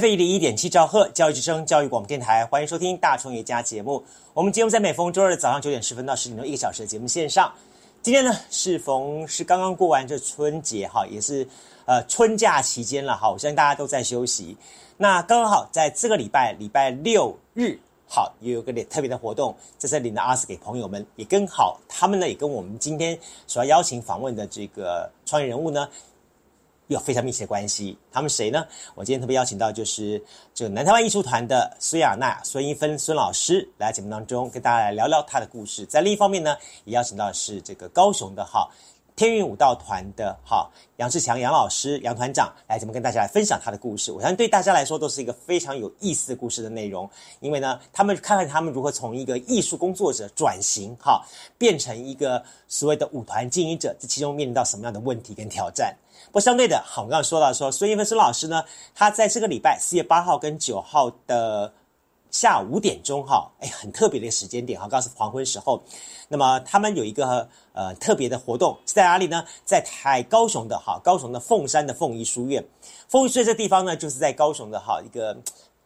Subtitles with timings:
[0.00, 4.02] F 一零一点七兆赫教育之声教育广播电台，欢迎收听大创业家节目。
[4.32, 7.52] 我们节目在每逢周二早上九点十分到十点钟一个小时的节目线上。
[8.00, 11.46] 今天呢，是逢是刚刚过完这春节哈，也是
[11.84, 14.56] 呃春假期间了哈，我相信大家都在休息。
[14.96, 17.78] 那刚刚好在这个礼拜礼拜六日，
[18.08, 25.86] 好也有个特别的活动，在这里呢，阿斯给朋友们也跟好，他们呢也跟我们今天所要邀请访问的这个创业人物呢，
[26.94, 27.96] 有非常密切关系。
[28.10, 28.66] 他们谁呢？
[28.96, 35.86] 我今天特别邀请到就是这个南台湾艺术团的孙雅娜、孙一芬孙老师来节目当中跟大家来聊聊他的故事。
[35.86, 38.68] 在另一方面呢，也邀请到是这个高雄的哈。
[39.16, 47.10] 天韵舞蹈团的哈杨志强杨老师杨团长来节目跟大家来分享他的故事，我相信对大家来说都是一个非常有意思的故事的内容。
[47.40, 51.22] 因为呢，他们看看他们如何从一个艺术工作者转型哈，
[51.58, 55.94] 变成一个所谓的舞团经营者，这其中面临到什么样的问题跟挑战？
[56.32, 58.64] 不相对的，好，我刚刚说到说孙一芬孙老师呢，
[58.94, 61.72] 他在这个礼拜四月八号跟九号的。
[62.32, 65.82] 下午五点钟哈，哎，很特别的一个时间点哈，刚是黄昏时候。
[66.28, 69.44] 那么他们有一个呃特别的活动是在哪里呢？
[69.64, 72.64] 在台高雄的哈，高雄的凤山的凤仪书院。
[73.08, 75.36] 凤仪书院这地方呢，就是在高雄的哈一个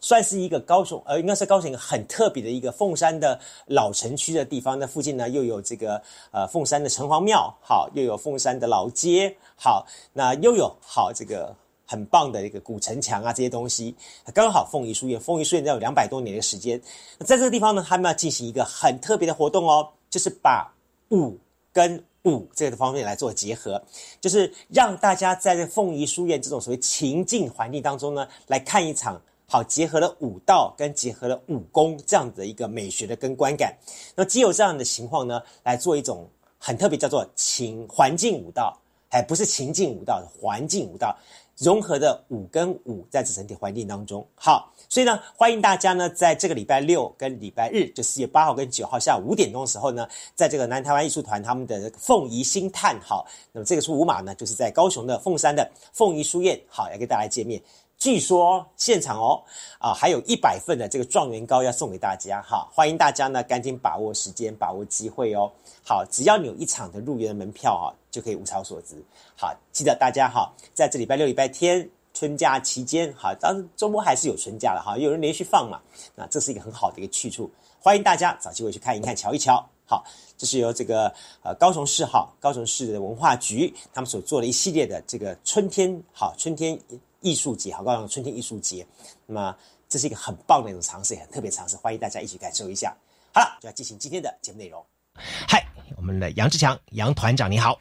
[0.04, 4.78] 算是一个高雄呃，应该是高雄一个很特别的一个凤山的老城区的地方。
[4.78, 11.56] 那附近呢又有这个呃凤山的城隍庙，好，又有凤山的老街，好，那又有好这个。
[11.86, 13.94] 很棒的一个古城墙啊，这些东西
[14.32, 16.80] 刚好凤仪书院，凤仪书院要有两百多年的时间。
[17.20, 20.66] 在这个地方呢，他们要进行一个很特别的活动哦，就是把
[21.10, 21.38] 武
[21.74, 23.80] 跟武这个方面来做结合，
[24.18, 33.76] 就是让大家在这凤仪书院这种所谓情境环境当中呢，来看一场好结合了武道跟结合了武功这样子的一个美学的跟观感。
[34.14, 36.28] 那既有这样的情况呢，来做一种
[36.58, 38.76] 很特别叫做情环境舞蹈，
[39.10, 41.16] 还不是情境舞蹈，环境舞蹈。
[41.58, 50.04] 融合的武跟武在这整体环境当中，好，所以呢，欢迎大家呢，在这个礼拜六跟礼拜日，就四月八号跟九号下午五点钟的时候呢，
[50.34, 57.62] 在这个南台湾艺术团他们的凤仪星探，好，那么这个出舞马呢，就是在高雄的凤山的凤仪书院，好，要跟大家见面。
[58.04, 59.42] 据说现场哦，
[59.78, 65.50] 啊，还有一百份的这个状元糕要送给大家，哈，欢迎大家呢，赶紧把握时间，把握机会哦。
[65.82, 67.88] 好，只要你有一场的入园的门票啊。
[68.10, 68.94] 就可以物超所值。
[69.36, 75.80] 好，记得大家哈，在这礼拜六、礼拜天春假期间，哈，当然周末还是有春假了哈，有人连续放嘛，
[76.14, 77.50] 那这是一个很好的一个去处，
[77.80, 79.66] 欢迎大家找机会去看一看、瞧一瞧。
[79.86, 80.04] 好，
[80.38, 86.78] 这是由这个呃高雄市哈高雄市的文化局他们所做的一系列的这个春天好春天
[87.24, 88.86] 艺术节，好高雄春天艺术节。
[89.26, 89.56] 那么
[89.88, 92.94] 这是一个很棒的一种尝试，也很特别尝试，欢迎大家一起感受一下。
[93.32, 94.84] 好了，就要进行今天的节目内容。
[95.14, 95.64] 嗨，
[95.96, 97.78] 我们的杨志强杨团长你好，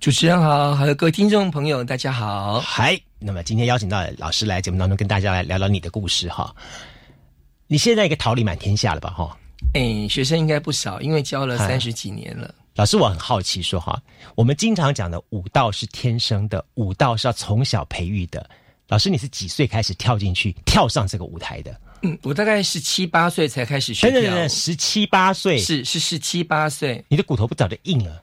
[0.00, 2.58] 主持人好，还有各位听众朋友大家好。
[2.58, 6.54] 嗨，那么今天邀请到老师来节目当中跟大家来聊聊你的故事哈。
[7.66, 9.36] 你现在应该桃李满天下了吧哈？
[9.74, 12.54] 哎，学生应该不少，因为教了三十几年了。
[12.76, 14.00] 老师，我很好奇说哈，
[14.34, 18.48] 我们经常讲的武道是天生的，武道是要从小培育的。
[18.88, 21.80] 老师，你是几岁开始跳进去跳上这个舞台的？
[22.02, 24.48] 嗯，我大概十七八岁才开始学跳。
[24.48, 28.22] 十七八岁是是十七八岁，你的骨头不早就硬了？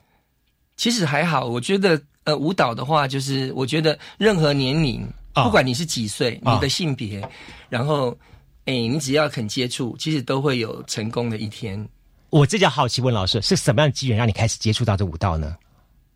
[0.78, 7.22] 其实还好，我觉得呃，舞蹈的话，就是我觉得任何年龄，不管你是几岁，你的性别，
[7.68, 8.18] 然后
[8.66, 11.85] 哎，你只要肯接触，其实都会有成功的一天。
[12.30, 15.56] 我这叫好奇问老师，是什么样的机缘让你开始接触到这舞蹈呢？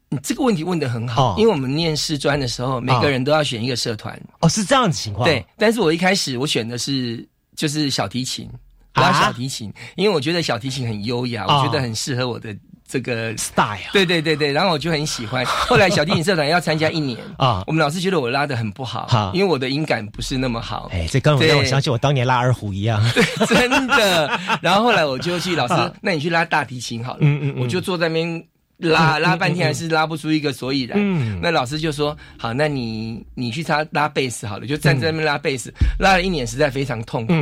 [0.10, 4.20] 你这个问题问的很好，因为我们念师专的时候，每个人都要选一个社团。
[4.40, 5.28] 哦，是这样子情况。
[5.28, 7.28] 对，但是我一开始我选的是。
[7.58, 8.48] 就是小提琴，
[8.94, 12.56] 拉小提琴，因为我觉得小提琴很优雅，我觉得很适合我的
[12.88, 13.80] 这个 style。
[13.92, 15.44] 对对对对，然后我就很喜欢。
[15.44, 20.88] 后来小提琴社团要参加一年 啊，我们老师觉得我拉的很不好，因为我的音感不是那么好。
[20.94, 23.02] 哎，这刚好让我想起我当年拉二胡一样。
[23.16, 24.40] 对，真的。
[24.62, 27.20] 然后后来我就去老师， 那你去拉大提琴好了。
[27.22, 27.64] 嗯嗯嗯。
[27.64, 28.46] 我就坐在那边。
[28.78, 37.34] 拉拉半天还是拉不出一个所以然，那老师就说：“好，那你你去拉拉贝斯好了，就站在那边拉贝斯，拉了一年，实在非常痛苦。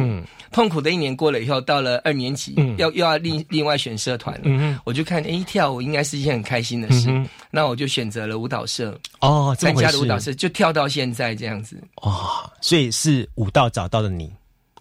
[0.52, 4.80] 痛苦的一年过了以后，到了二年级，要又要另另外选社团了。
[4.86, 7.10] 我就看，哎，跳舞应该是一件很开心的事，
[7.52, 11.78] 那我就选择了舞蹈社哦，参加了舞蹈社，就跳到现在这样子。
[11.98, 14.28] 哦，所以是舞蹈找到了你，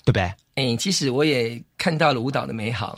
[0.04, 0.32] 对不对？
[0.54, 2.96] 哎，其实我也看到了舞蹈的美好。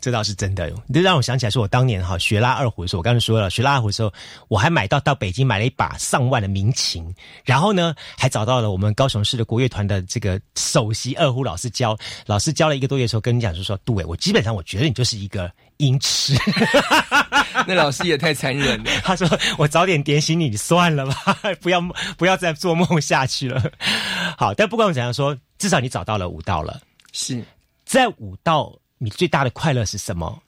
[0.00, 0.70] 这倒是真的。
[0.92, 4.12] 这让我想起来，说我当年哈学拉二胡的时候，我刚才说了，学拉二胡的时候，
[4.48, 7.14] 我还买到到北京买了一把上万的民琴，
[7.44, 16.34] 然后呢，还找到了我们高雄市的国乐团的这个首席二胡老师教，老师教了一个多月之后，跟你讲就说，杜伟，我基本上我觉得你就是一个音痴。
[17.66, 18.90] 那老师也太残忍了。
[19.02, 21.80] 他说：“我早点点醒你，算了吧，不要
[22.16, 23.62] 不要再做梦下去了。
[24.38, 26.80] ”好，但不管我怎样说，至少你找到了舞道了。
[27.12, 27.44] 是
[27.84, 30.42] 在舞蹈，你最大的快乐是什么？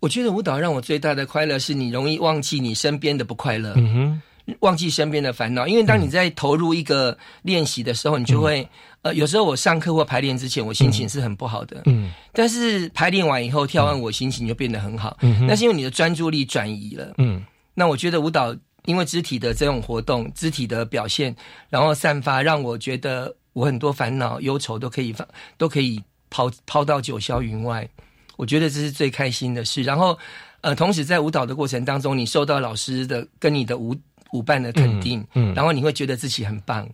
[0.00, 5.68] 我觉得舞蹈让我最大的快乐是你容易忘记你身边的不快乐，嗯哼，忘记身边的烦恼。
[5.68, 8.66] 因为当你在投入一个练习的时候，你就会
[9.02, 17.44] 呃，有时候我上课或排练之前，我心情是很不好的，嗯，但是排练完以后跳完，我心情就变得很好，嗯，那是因为你的专注力转移了，嗯。
[17.74, 18.56] 那我觉得舞蹈
[18.86, 21.34] 因为肢体的这种活动、肢体的表现，
[21.68, 25.26] 然后散发，让我觉得我很多烦恼、忧愁都可以放，
[25.56, 27.88] 都可以抛抛到九霄云外。
[28.36, 29.82] 我觉得这是最开心的事。
[29.82, 30.16] 然后，
[30.60, 33.96] 呃，同时在舞蹈的过程当中，你受到老师的跟你的舞
[34.30, 36.88] 舞伴的肯定，嗯，然后你会觉得自己很棒。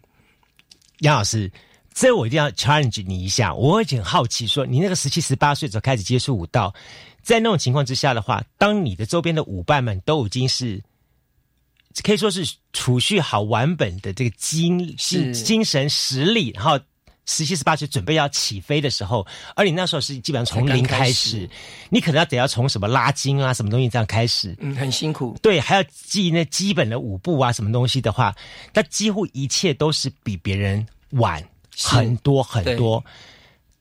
[1.01, 1.53] 杨老师，
[1.93, 3.55] 这我一定要 challenge 你一下。
[3.55, 6.73] 我已经很好奇，说你那个十七、十八岁时候开始接触舞蹈，
[7.23, 10.83] 在那种情况之下的话，当你的周边的舞伴们都已经是
[12.03, 16.81] 可以说是储蓄好完本的这个精是精神实力，然后。
[17.27, 19.27] 十七十八岁准备要起飞的时候，
[19.57, 21.49] 而你那时候是基本上从零开始，
[21.89, 25.37] 你可能要得要从什么拉筋啊，什么东西这样开始，嗯，很辛苦。
[25.41, 28.35] 对，还要记那基本的舞步啊，什么东西的话，
[28.73, 31.43] 那几乎一切都是比别人晚
[31.77, 33.03] 很多很多。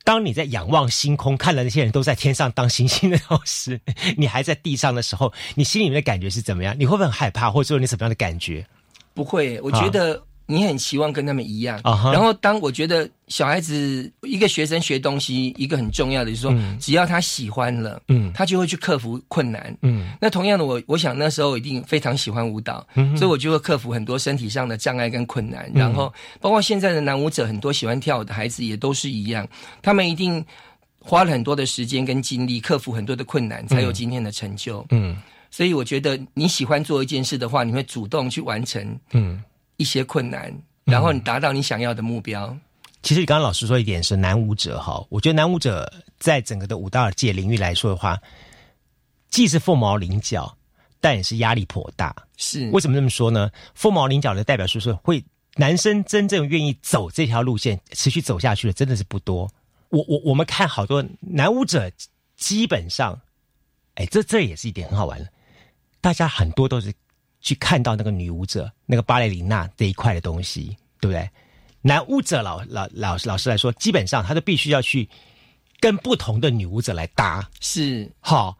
[0.04, 3.80] 当你在仰望星空，看了那些人都在天上当星星的同时，
[4.16, 6.74] 你还在地上的时候，你心里面的感觉是怎么样？
[6.78, 8.66] 你会不会很害怕，或者说你什么样的感觉？
[9.12, 10.22] 不会，我觉得。
[10.46, 20.12] 你很期望跟他们一样，然后当我觉得小孩子一个学生学东西，一个很重要的就是说，只要他喜欢了，嗯，他就会去克服困难，嗯。
[20.20, 22.86] 那同样的，我我想那时候一定非常喜欢舞蹈，
[23.16, 25.70] 所以我就会克服很多身体上的障碍跟困难。
[25.74, 29.48] 然后，包括现在的男舞者，很多喜欢跳舞的孩子也都是一样，
[29.80, 30.44] 他们一定
[30.98, 34.84] 花了很多的时间跟精力，克服很多的困难，才有今天的成就。
[34.90, 35.16] 嗯，
[35.50, 38.98] 所以我觉得你喜欢做一件事的话，你会主动去完成。
[39.12, 39.42] 嗯。
[39.76, 40.52] 一些困难，
[40.84, 42.56] 然后你达到你想要的目标。
[43.02, 48.18] 其实你刚刚老师说一点是男舞者哈，我觉得男舞者在整个的舞蹈界领域来说的话，
[49.28, 50.56] 既是凤毛麟角，
[51.00, 52.14] 但也是压力颇大。
[52.36, 53.50] 是为什么这么说呢？
[53.74, 55.22] 凤毛麟角的代表是说，会
[55.56, 59.50] 男生真正愿意走这条路线，持续走下去的真的是不多。
[59.90, 61.92] 我我我们看好多男舞者，
[62.36, 63.20] 基本上，
[63.96, 65.28] 哎，这这也是一点很好玩的，
[66.00, 66.90] 大家很多都是。
[67.44, 71.28] 去看到那个女舞者，那个芭蕾琳娜这一块的东西，对不对？
[71.82, 75.06] 男舞者老老老老师来说，基本上他都必须要去
[75.78, 78.56] 跟不同的女舞者来搭，是好。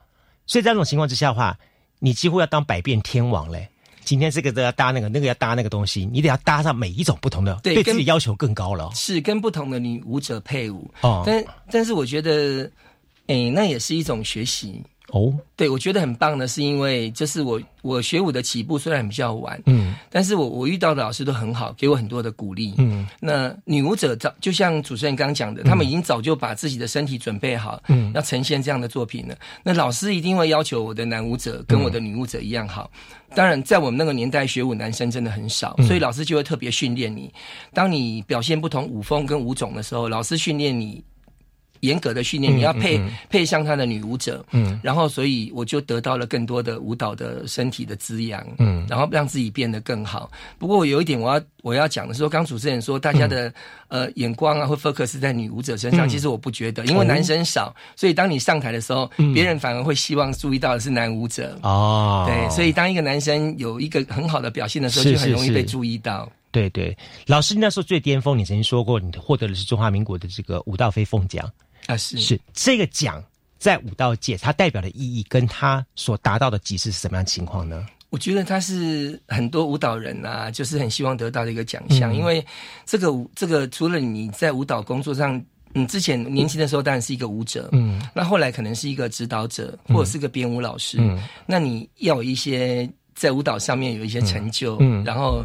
[0.47, 1.59] 所以在这种情况之下的话，
[1.99, 3.67] 你几乎要当百变天王嘞。
[4.05, 8.91] 今天这个都要搭那个，那个要搭那个东西，你得要搭上每一种不同的，对自己要求更高了。
[8.95, 12.71] 是跟不同的女舞者配舞哦，但但是我觉得，
[13.29, 14.83] 哎，那也是一种学习。
[15.12, 29.37] 哦，对，我觉得很棒的是，因为就是我我学舞的起步虽然比较晚，嗯，但是我我遇到的老师都很好，给我很多的鼓励，嗯，那女舞者早就像主持人刚刚讲的，他们已经早就把自己的身体准备好，嗯，要呈现这样的作品了。
[29.62, 32.90] 那老师一定会要求我的男舞者跟我的女舞者一样好。
[33.35, 37.33] 当然，在我们那个年代，学舞男生真的很少，所以老师就会特别训练你。
[37.73, 41.05] 当你表现不同舞风跟舞种的时候，老师训练你。
[41.85, 50.31] 严格的训练，你要配配上他的女舞者，嗯，然后所以我就得到了更多的舞蹈的身体的滋养，嗯，然后让自己变得更好。
[50.59, 53.53] 不过有一点我要我要讲的是说，刚主持人说大家的
[53.88, 61.59] 呃眼光啊会 focus 在女舞者身上，其实我不觉得，因为男生少，所以当你上台的时候，别人反而会希望注意到的是男舞者。
[61.62, 66.31] 哦，对，所以当一个男生有一个很好的表现的时候，就很容易被注意到。
[66.50, 71.50] 对对，老师那时候最巅峰，你曾经说过，你获得的是中华民国的这个舞蹈飞凤奖。
[71.87, 73.23] 啊，是是这个奖
[73.59, 77.87] 在武道界，它代表的意义跟它所达到的极致是什么样情况呢？
[78.11, 82.45] 我觉得它是很多舞蹈人啊，就是很希望得到的一个奖项，因为
[82.87, 85.43] 这个舞这个除了你在舞蹈工作上，
[85.75, 95.45] 嗯，之前年轻的时候当然是一个舞者，嗯，那后来可能是一个指导者或者是个编舞老师，嗯，那你要有一些在舞蹈上面有一些成就，嗯，然后。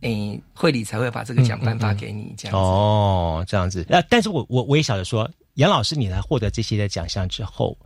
[0.00, 3.86] 诶，会理才会把这个奖颁发给你，这样子哦，这样子。
[3.88, 7.76] 那但是我我我也晓得说，杨老师你来获得这些的奖项之后，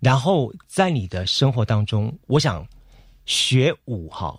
[0.00, 2.66] 然后在你的生活当中，我想
[3.26, 4.38] 学舞哈，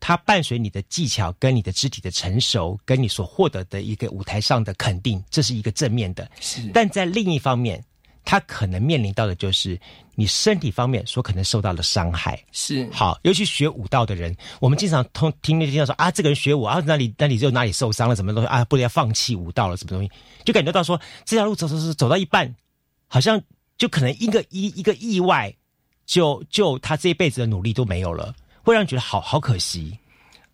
[0.00, 6.28] 它伴随你的技巧跟你的肢体的成熟，跟你所获得的一个舞台上的肯定，这是一个正面的。
[6.40, 7.82] 是，但在另一方面，
[8.24, 9.78] 他可能面临到的就是
[10.14, 12.42] 你身体方面所可能受到的伤害。
[12.52, 20.10] 是好，尤其学武道的人，我们经常通听听到说啊，这个人学武啊，哪里哪里就哪里受伤了，什么东西啊，不能要放弃武道了，什么东西，
[20.44, 22.54] 就感觉到说这条路走走走走到一半，
[23.08, 23.40] 好像
[23.76, 25.52] 就可能一个一一个意外，
[26.06, 29.98] 就就他这一辈子的努力都没有了，会让你觉得好好可惜。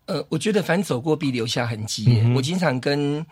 [0.05, 2.23] 呃，我觉得凡走过必留下痕迹。
[2.35, 3.23] 我经常跟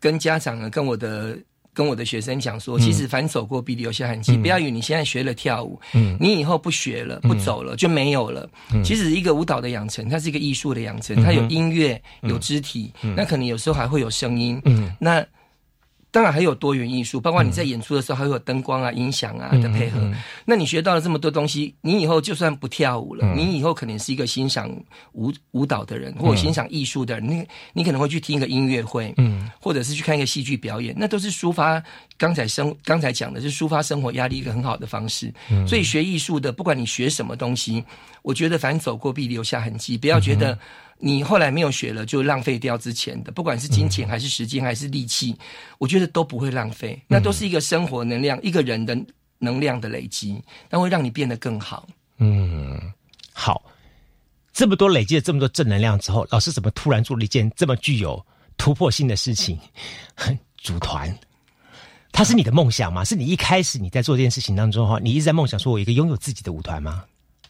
[0.00, 1.38] 跟家长啊，跟我的
[1.76, 4.34] 跟我的学生讲说，其实凡走过必留下痕迹。
[4.38, 8.48] 不要以为你现在学了跳舞，嗯，你以后不学了、不走了就没有了。
[8.82, 14.58] 其实一个舞蹈的养成，它是一个艺术的养成，它有音乐、有肢体，那可能有时候还会有声音。
[14.64, 15.22] 嗯，那。
[16.16, 20.00] 当然还有多元艺术，包括你在演出的时候还会有灯光啊、音响啊的配合。
[20.46, 24.74] 那你学到了这么多东西，你以后就算不跳舞了，你以后可能是一个欣赏
[25.12, 27.28] 舞舞蹈的人，或者欣赏艺术的人。
[27.28, 31.82] 你你可能会去听一个音乐会，嗯，或者是去看一个戏剧表演，那都是抒发
[32.16, 35.30] 刚才生刚才讲的是抒发生活压力一个很好的方式。
[35.68, 37.84] 所以学艺术的，不管你学什么东西，
[38.22, 40.58] 我觉得反正走过必留下痕迹，不要觉得。
[40.98, 45.36] 你后来没有学了，就浪费掉之前的，不管是金钱还是时间还是力气，
[45.78, 48.96] 我觉得都不会浪费，那都是一个生活能量，一个人的
[49.38, 51.86] 能量的累积，那会让你变得更好。
[52.18, 52.80] 嗯，
[53.32, 53.62] 好，
[54.52, 58.24] 这么多累积了这么多正能量之后，老师怎么突然做了一件这么具有
[58.56, 59.58] 突破性的事情？
[60.56, 61.14] 组团，
[62.10, 63.04] 它是你的梦想吗？
[63.04, 67.04] 是你一开始你在做这件事情当中哈，你一直在梦想说，我一个拥有自己的舞团吗？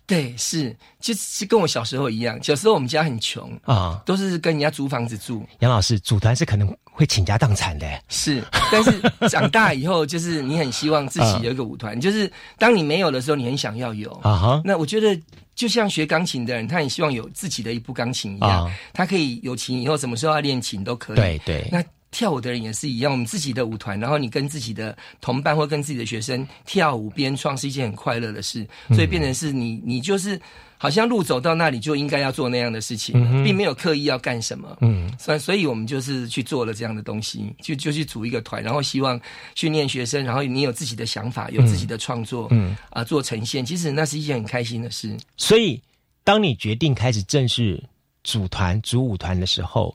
[0.06, 2.40] 对，是，就是跟我小时候一样。
[2.40, 5.44] 小时候我们家很穷啊，都是跟人家租房子住。
[5.58, 7.86] 杨老师，组团是可能会倾家荡产的。
[8.08, 12.00] 是，但是长大以后，就是你很希望自己有一个舞团。
[12.00, 14.38] 就是当你没有的时候，你很想要有啊。
[14.38, 15.20] 哈，那我觉得
[15.56, 21.16] 就像学钢琴的人，他很希望有自己的一部钢琴一样，他可以有琴以后，什么时候要练琴都可以。
[21.16, 21.68] 对对。
[21.72, 21.82] 那。
[22.10, 30.40] 跳舞的人也是一样，我们自己的舞团，然后你跟自己的同伴或跟自己的学生跳舞编创是一件很快乐的事，所以变成是你，你就是
[30.78, 33.12] 好像路走到那里就应该要做那样的事情，
[33.44, 34.78] 并没有刻意要干什么。
[34.80, 39.20] 嗯，所以所以我们就是去做了这样的东西，就就去组一个团，然后希望
[39.54, 45.14] 训练学生，然后你有自己的想法，有自己的创作，嗯啊，做呈现，其实那是一件很开心的事。
[45.36, 45.82] 所以，
[46.24, 47.82] 当你决定开始正式
[48.24, 49.94] 组团组舞团的时候，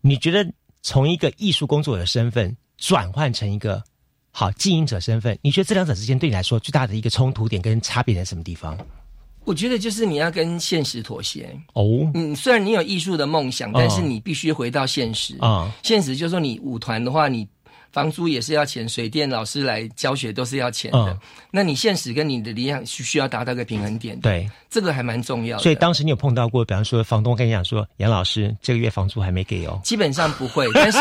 [0.00, 0.50] 你觉得？
[0.82, 3.82] 从一个艺术工作者的身份转换成一个
[4.30, 8.78] 好经营者身份，你觉得这两者之间对你来说最大的一个冲突点跟差别在什么地方？
[9.44, 12.10] 我觉得就是你要跟现实妥协哦。
[12.14, 15.72] 嗯，虽然你有艺术的梦想，但是你必须回到现实啊。
[15.82, 17.46] 现实就是说，你舞团的话，你。
[17.92, 21.18] 房租也是要钱，水电老师来教学都是要钱的。
[21.50, 24.18] 那你现实跟你的理想需需要达到个平衡点。
[24.20, 25.62] 对，这个还蛮重要的。
[25.62, 30.98] 所以当时你有碰到过，比方说房东跟你讲说：“杨老师，这个月房租还没给哦。”基本上不会， 但是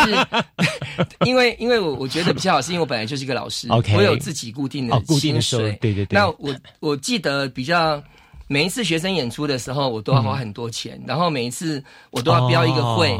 [1.25, 5.77] 因为因为我我觉得比较好，是因为我本来就是一个老师我有自己固定的固定的水。
[5.81, 6.17] 对对对。
[6.17, 8.01] 那我我记得比较
[8.47, 13.15] 每一次学生演出的时候，我都要花很多钱，然后每一次我都要标一个会。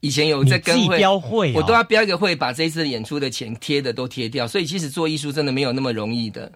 [0.00, 0.86] 以前有在跟
[1.20, 4.48] 会，我都要标一个会，把这一次演出的钱贴的都贴掉。
[4.48, 6.50] 所以其实做艺术真的没有那么容易的。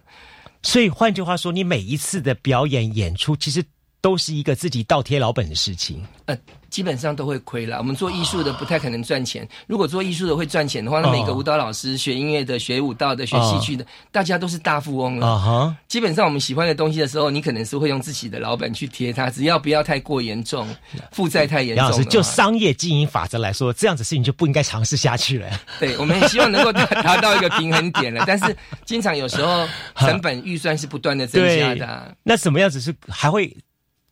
[0.63, 3.63] 所以换句话说，你每一次的表演演出，其实
[4.05, 5.99] 都是一个自己倒贴老本的事情。
[6.27, 6.37] 呃。
[6.67, 7.77] 基本上都会亏了。
[7.77, 9.47] 我们做艺术的不太可能赚钱。
[9.65, 15.25] 如果做艺术的会赚钱的话，那每个舞蹈老师、学音乐的、学舞蹈的、学戏剧的，大家都是大富翁了。
[15.25, 20.67] 啊哈，基本上我们喜欢的东西的时候，你可能是会用自己的老本去贴它，只要不要太过严重，
[21.13, 21.85] 负债太严重。
[21.85, 25.47] 老师，就商业经营法则来说，这样子事情就不应该尝试下去了。
[25.79, 28.25] 对，我们也希望能够达达到一个平衡点了。
[28.27, 32.13] 但是经常有时候成本预算是不断的增加的。
[32.21, 33.55] 那什么样子是还会？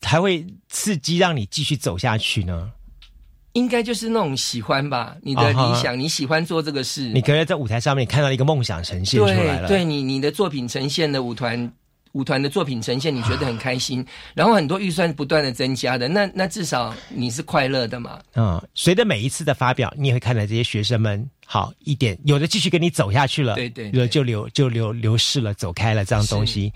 [0.04, 2.70] 才会刺激让你继续走下去呢？
[3.54, 9.68] 应该就是那种喜欢吧，你的理想，你喜欢做这个事，你可能在舞台上面看到一个梦想呈现出来了。
[9.68, 11.72] 对你，你的作品呈现的舞团，
[12.14, 18.20] 舞团的作品呈现，你觉得很开心，然后很多预算不断的增加的，那那至少你是快乐的嘛？
[18.34, 26.74] 嗯，随着每一次的发表，你也会看到这些学生们好一点，有的继续跟你走下去了，对对，有的就流就流流逝了，走开了这样东西，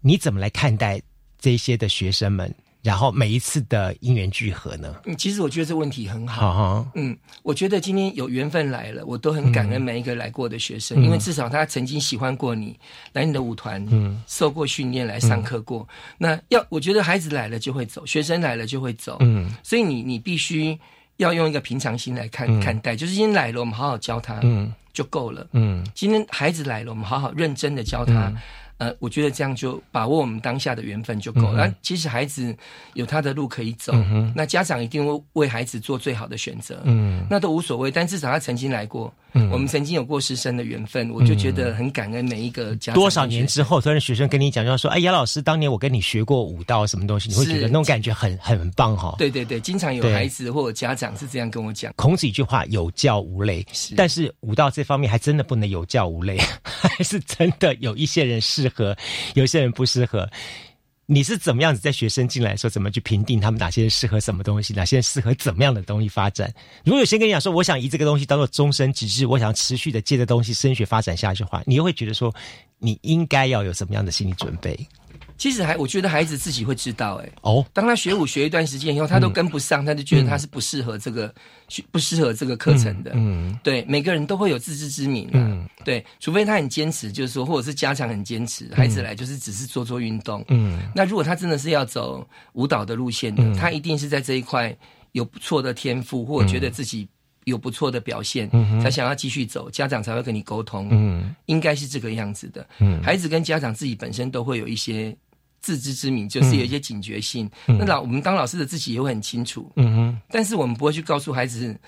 [0.00, 1.00] 你怎么来看待？
[1.38, 2.52] 这些的学生们，
[2.82, 4.94] 然后每一次的因缘聚合呢？
[5.04, 6.86] 嗯，其实我觉得这问题很好。
[6.94, 12.78] 嗯，我觉得今天有缘分来了，我都很感恩每一个来过的学生，因为至少他曾经喜欢过你，
[13.12, 15.86] 来你的舞团，嗯，受过训练，来上课过。
[16.16, 19.16] 那要我觉得孩子来了就会走，学生来了就会走。
[19.20, 20.78] 嗯，所以你你必须
[21.18, 25.46] 要用一个平常心来看看待，就是今天来了，我们好好教他，嗯，就够了。
[25.52, 28.32] 嗯，今天孩子来了，我们好好认真的教他。
[28.78, 31.66] 呃，我觉得这样就把握我们当下的缘分就够了。
[31.66, 32.56] 那其实孩子
[32.94, 33.92] 有他的路可以走，
[34.34, 37.90] 那家长一定会为孩子做最好的选择，嗯，那都无所谓。
[37.90, 42.94] 但至少他曾经来过，嗯，我们曾经有过师生的缘分，我就觉得很感恩每一个家。
[42.94, 49.16] 多少年之后，突然学生跟你讲，就说：“哎，杨老师，当年我跟你学过舞蹈，什么东西？”你会觉得那种感觉很很棒哈。
[49.18, 51.92] 对对对，经常有孩子或者家长是这样跟我讲。
[51.96, 53.66] 孔子一句话：“有教无类。”
[53.96, 58.96] 但是舞蹈这方面还真的不能有教无类， 还是真的有一些人适合，
[59.34, 60.28] 有些人不适合。
[61.10, 66.52] 你是怎么样子在学生进来的时候，怎么去评定他们哪些人适合什么东西，哪些人适合怎么样的东西发展？
[66.84, 72.34] 如果有先跟你讲说，我想以这个东西当做终身职志，我想持续的借着东西升学发展下去的话，你又会觉得说，
[72.78, 74.78] 你应该要有什么样的心理准备？
[75.38, 81.32] 其实还，我觉得孩子自己会知道，哎，哦，当他学舞学一段时间以后，他都跟不上，他就觉得他是不适合这个，
[81.92, 83.12] 不适合这个课程的。
[83.14, 85.30] 嗯，对，每个人都会有自知之明。
[85.32, 90.44] 嗯，对，除非他很坚持，就是说，或者是家长很坚持，孩子来就是只是做做运动。
[90.48, 94.76] 嗯，那如果他真的是要走舞蹈的路线的，他一定是在这一块
[95.12, 97.08] 有不错的天赋，或者觉得自己
[97.44, 98.50] 有不错的表现，
[98.82, 100.88] 才想要继续走，家长才会跟你沟通。
[100.90, 102.66] 嗯，应该是这个样子的。
[102.80, 105.16] 嗯，孩子跟家长自己本身都会有一些。
[105.60, 111.78] 自知之明就是有一些警觉性，那老我们当老师的自己也会很清楚，嗯哼，但是我们不会去告诉孩子。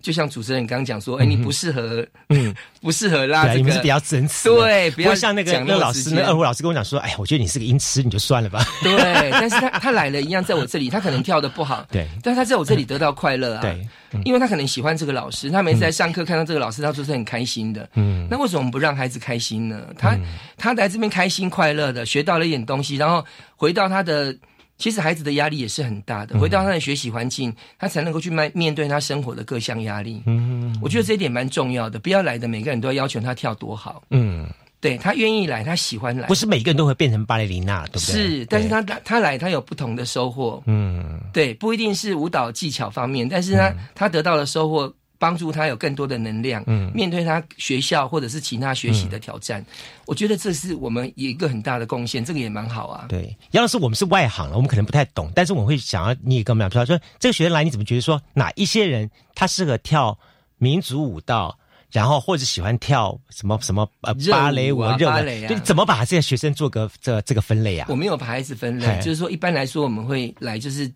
[0.00, 8.64] 就像主持人刚刚讲说，哎，你不适合，嗯， 不适合拉这个，你们是比较真实，对，不要像那个那个老师，那二胡老师跟我讲说，哎，我觉得你是个音痴，你就算了吧。
[8.82, 13.86] 对，但是他他来了一样，在我这里，他可能跳的不好， 对，但他在我这里得到快乐啊，对，
[14.24, 19.80] 因为他可能喜欢这个老师，他每次在上课看到这个老师，他都是很开心的，嗯，那为什么不让孩子开心呢？
[19.98, 20.16] 他
[20.56, 23.24] 他来这边开心快乐的，学到了一点东西，然后
[23.56, 24.34] 回到他的。
[24.80, 30.22] 其实孩子的压力也是很大的，回到他的学习环境，他才能够去面面对他生活的各项压力。
[30.24, 31.98] 嗯，我觉得这一点蛮重要的。
[31.98, 34.02] 不要来的每个人都要要求他跳多好。
[34.10, 34.48] 嗯，
[34.80, 38.12] 对他愿意来，他喜欢来，不是每个人都会变成芭蕾琳娜，对不对？
[38.12, 40.62] 是，但是他他来，他有不同的收获。
[40.66, 44.92] 嗯，对，不一定是舞蹈技巧方面，但是他他得到的收获。
[45.20, 49.62] 帮助他有更多的能量，嗯，面对他学校或者是其他学习的挑战，
[50.06, 53.04] 我觉得这是我们一个很大的贡献，这个也蛮好啊。
[53.06, 60.18] 对，杨老师，我们是外行了，我们可能不太懂，但是我们会想要你也跟我们讲，说这个学生来，你怎么觉得说哪一些人他适合跳
[60.56, 61.54] 民族舞蹈，
[61.92, 67.86] 然后或者喜欢跳什么什么呃芭蕾舞啊，芭蕾啊，就怎么把这些学生做个这这个分类啊？
[67.90, 70.90] 我没有把孩子分类，就是说一般来说我们会来就是。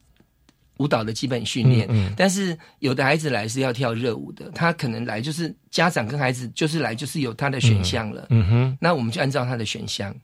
[0.78, 8.26] 舞蹈的基本训练，但是有的孩子来是要跳热舞的，他可能来就是家长跟孩子就是来就是有他的选项了。
[8.30, 10.14] 嗯哼，那我们就按照他的选项，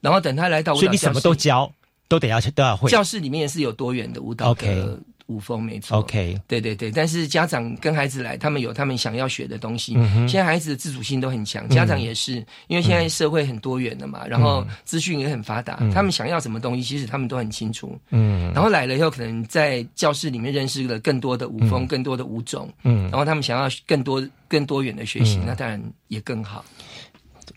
[0.00, 1.70] 然后等他来到，所以你什么都教，
[2.08, 2.90] 都得要都要会。
[2.90, 5.00] 教室里面也是有多元的舞蹈的。
[5.26, 9.94] 舞风没错，OK，对对对，但是家长跟孩子来，他们有他们想要学的东西。
[10.28, 12.34] 现在孩子的自主性都很强，家长也是，
[12.68, 17.98] 因为现在社会很多元的嘛，然后资讯也很发达，他们想要什么东西，其实他们都很清楚。
[18.10, 22.72] 嗯，然后来了以后，可能在教室里面认识了更多的舞风，更多的舞种。
[22.84, 26.64] 嗯，然后他们想要更多更多元的学习，那当然也更好。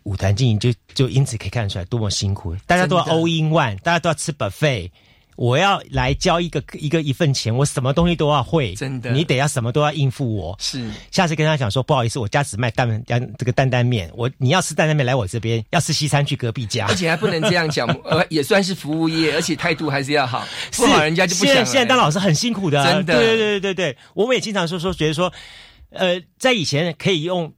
[0.04, 4.90] 舞台经营就就因此可以看得出来多么辛苦，大家都要 all in one，大家都要吃 buffet。
[5.40, 10.54] 我要来交一个一个一份钱，我什么东西都要会，真的，你得要什么都要应付我。
[10.60, 16.88] 是，下次跟他讲说，不好意思，我家只卖担担这个担担面，我你要吃担担面来我这边，要吃西餐去隔壁家。
[16.88, 21.56] 而且还不能这样讲， 呃，也算是服务业，而且态度还是要好，不好人家就不想。
[21.56, 25.32] 现在现在当老师很辛苦的，真的，对对对对对，我们也经常说说，觉得说，
[25.92, 27.54] 呃，在以前可以用。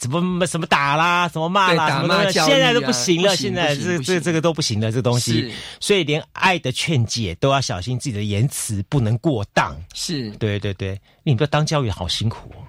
[0.00, 3.34] 什么什么打啦，什么骂啦，什么的，现在都不行了。
[3.34, 5.52] 现在这这这个都不行了，这个东西。
[5.80, 9.76] 所以连爱的劝解都要小心自己的言辞，不能过当。
[9.92, 12.62] 是，对对对，你不要当教育好辛苦哦，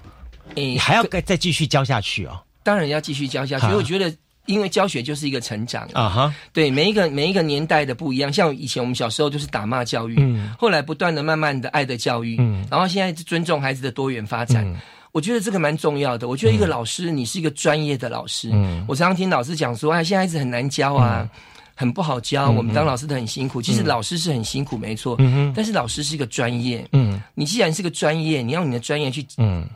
[0.55, 2.41] 你还要再再继续教下去哦。
[2.63, 4.11] 当然要继续教下去，我觉得，
[4.47, 6.33] 因为教学就是一个成长啊哈。
[6.51, 14.65] 对，每一个每一个年代的不一样，像以前我们小时候就是打骂教育，嗯，后来不断的慢慢的爱的教育，嗯，然后现在是尊重孩子的多元发展。
[15.13, 16.27] 我觉得这个蛮重要的。
[16.27, 18.51] 我觉得一个老师，你是一个专业的老师。
[18.87, 21.29] 我常常听老师讲说：“哎，现在孩子很难教啊，
[21.75, 22.49] 很不好教。
[22.49, 23.61] 我们当老师的很辛苦。
[23.61, 25.15] 其实老师是很辛苦，没错。
[25.19, 26.83] 嗯但是老师是一个专业。
[26.93, 29.23] 嗯，你既然是个专业，你用你的专业去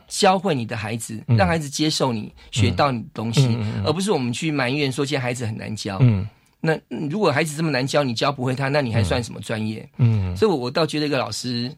[0.08, 5.98] 教会你的孩子，让孩子接受你，学到你的东西，而不是我们去埋怨说现在孩子很难教。
[6.00, 6.26] 嗯，
[6.60, 6.76] 那
[7.08, 9.88] 如果孩子这么难教，你教不会他，那你还算什么专业？
[9.98, 11.72] 嗯，所以，我我倒觉得一个老师，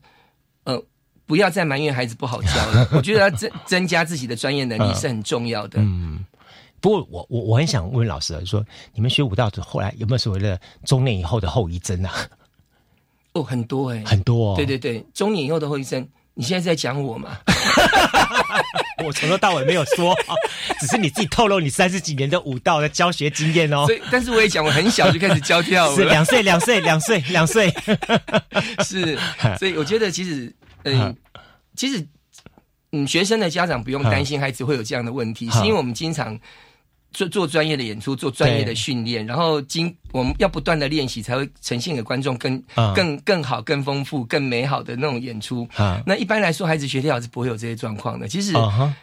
[0.64, 0.82] 呃。
[1.30, 2.88] 不要再埋怨孩子不好教了。
[2.90, 5.78] 我觉得要增增加自己的专业能力是很重要的。
[5.80, 6.24] 嗯，
[6.80, 12.12] 不过我我我很想问老师，说你们学舞蹈后来有没有所谓的中年以后的后遗症啊？
[13.34, 14.56] 哦，很多哎，很多。
[14.56, 16.04] 对对对，中年以后的后遗症。
[16.34, 17.36] 你现在在讲我吗？
[19.04, 20.16] 我从头到尾没有说，
[20.80, 23.84] 只是你自己透露你三十几年的舞蹈的教学经验哦。
[23.86, 27.70] 所以，但是我也讲，我很小就开始教跳舞，是两岁，两岁，两岁，两岁。
[28.84, 29.18] 是，
[29.58, 30.50] 所以我觉得其实，
[30.84, 31.16] 嗯，
[31.76, 32.06] 其实，
[32.92, 36.38] 嗯，学生的家长不用担心孩子会有这样的问题，是因为我们经常。
[37.12, 42.62] 做做专业的演出，做专业的训练，然后经我们要不断的练习，才会呈现给观众更
[42.94, 45.66] 更更好、更丰富、更美好的那种演出。
[46.06, 48.28] 那一般来说，孩子学跳是不会有这些状况的。
[48.28, 48.54] 其实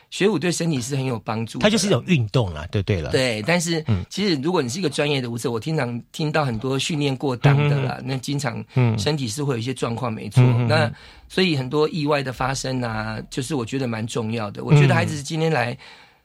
[0.10, 3.12] 学舞对身体是很有帮助，它就是一种运动啊，对对了。
[3.12, 8.64] 对，但是其实如果你是一个专业的舞者，我经常听到很多训练过当的啦，那经常
[8.98, 10.42] 身体是会有一些状况，没错。
[10.68, 10.92] 那
[11.28, 14.64] 所以很多意外的发生啊，就是我觉得蛮重要的。
[14.64, 15.78] 我觉得孩子今天来，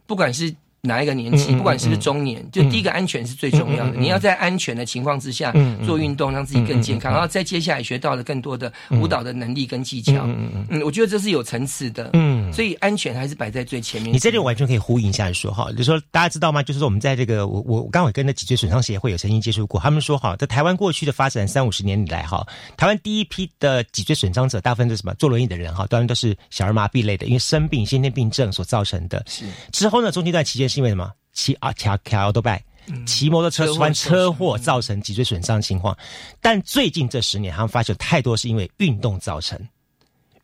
[0.07, 3.97] 不管是哪一个年纪，不管是不是中年，就第一个安全是最重要的。
[3.97, 5.55] 你要在安全的情况之下
[5.87, 10.25] 做运动，让自己更健康，然后再接下来学到了更多的舞蹈的能力跟技巧。
[10.25, 12.11] 嗯，我觉得这是有层次的。
[12.15, 14.13] 嗯，所以安全还是摆在最前面。
[14.13, 16.65] 你这里完全可以呼应一下说哈，就说大家知道吗？
[16.65, 22.45] 就是说我们在这个我我刚好跟那脊椎损伤协会有曾经接触过，他们说哈，在台湾过去的发展三五十年以来哈，
[22.77, 25.15] 台湾第一批的脊椎损伤者大部分是什么？
[25.15, 29.23] 坐轮椅的人哈，当然都是小儿麻痹类的，因为生病先天病症所造成的。
[29.29, 31.13] 是之后呢，中间段期间是因为什么？
[31.33, 32.63] 骑啊骑骑奥多拜，
[33.07, 35.97] 骑摩托车出完车祸造成脊椎损伤情况，
[36.41, 39.59] 但最近这十年他们发现太多是因为运动造成，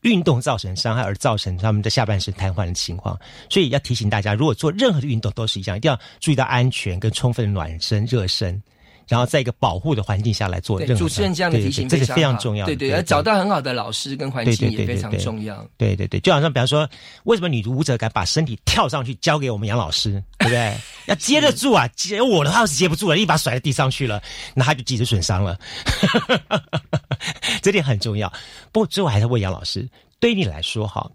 [0.01, 3.19] 运动造成伤害而造成他们的下半身瘫痪的情况，
[3.51, 8.63] 所以要提醒大家，如果做任何的运动都是一样，一定要注意到安全跟充分暖身热身。
[9.09, 12.67] 然后在一个保护的环境下来做，主持人这样的提醒，这个非常重要。
[12.67, 15.67] 对对，要找到很好的老师跟环境也非常重要。
[15.77, 16.89] 对对对，就好像比方说，
[17.25, 20.77] 为什么女舞者敢把身体跳上去交给我们杨老师， 对不对？
[21.07, 21.89] 要接得住啊！
[21.97, 24.23] 接我的话是接不住了，一把甩在地上去了，
[24.55, 25.59] 那他就脊椎损伤了。
[27.63, 28.31] 这点很重要。
[28.71, 29.89] 不过最后还是问杨老师，
[30.21, 31.11] 对于你来说，哈。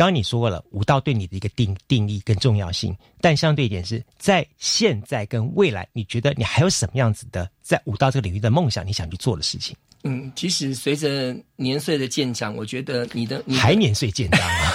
[0.00, 9.76] 刚刚你说过了，舞蹈对你的一个定定义跟重要性，但相对一点是在现在跟未来，你觉得你还有什么样子的在舞蹈这个领域的梦想，你想去做的事情？
[10.04, 14.72] 嗯，其实随着年岁的渐长，我觉得你的还年岁渐长啊，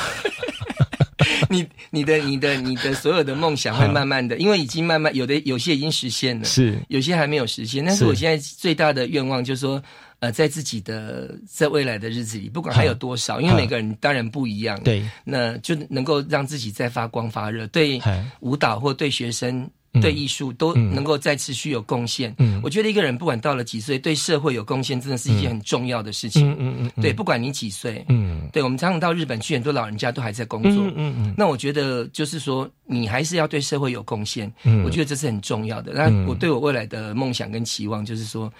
[1.50, 9.82] 你你的你的你的所有的梦想会慢慢的，因为已经慢慢有的有些已经实现了，是有些还没有实现，但是我现在最大的愿望就是说。
[10.20, 18.02] 呃，在自己的在未来的日子里，不管还有多少，因为每个人当然不一样，对，那就能够让自己再发光发热，对
[18.40, 19.70] 舞蹈或对学生、
[20.02, 22.34] 对艺术都能够再持续有贡献。
[22.40, 26.50] 嗯，我觉得一个人不管到了几岁，对社会有贡献，真的是一件很重要的事情。
[26.52, 30.72] 嗯嗯嗯，对，不管你几岁，嗯，对我们常常到日本去，很多老人家都还在工作。
[30.72, 34.52] 嗯嗯嗯，那我觉得就是说，你还是要对社会有贡献。
[34.64, 35.92] 嗯，我觉得这是很重要的。
[35.94, 38.52] 那我对我未来的梦想跟期望，就是说。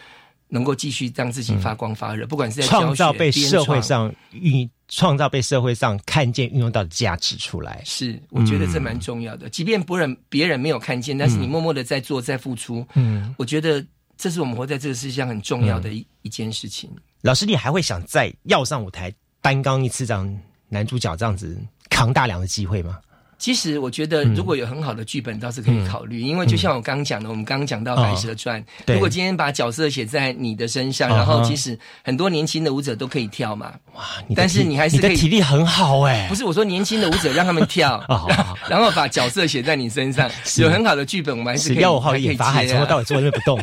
[0.48, 9.50] 能够继续让自己发光发热，不管是在创造被社会上运，创造被社会上看见运用到的价值出来，是我觉得这蛮重要的。
[9.50, 13.84] 即便不人别人没有看见，但是你默默的在做，在付出，嗯，我觉得
[14.18, 16.90] 这是我们活在这个世界上很重要的一一件事情。
[17.22, 23.00] 老师，你还会想再要上舞台担纲一次这样男主角这样子扛大梁的机会吗？
[23.38, 26.22] 其实我觉得，如果有很好的剧本，倒是可以考虑。
[26.22, 28.62] 因为就像我刚刚讲的，我们刚刚讲到《白蛇传》，
[28.94, 33.74] 如果今天把角色写在你的身上，然后其实很多年轻的舞者都可以跳嘛。
[33.94, 34.04] 哇！
[34.36, 36.28] 但是你还是你的体力很好哎。
[36.28, 38.04] 不是我说年轻的舞者让他们跳，
[38.70, 41.84] 然后把角色写在你身上，有很好的剧本，我们还是可以。
[41.84, 43.62] 要我好演法海从头到尾坐在那不动，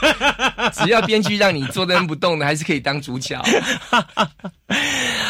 [0.72, 3.40] 只要编剧让你坐在那不动的，还是可以当主角。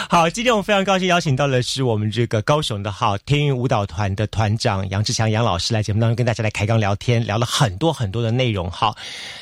[0.09, 8.71] 好，今天我们非常高兴邀请到的是我们这个高雄的好天韵舞舞蹈团的团长杨志强杨老师来节目当中跟大家来开刚聊天，聊了很多很多的内容。
[8.71, 8.95] 好，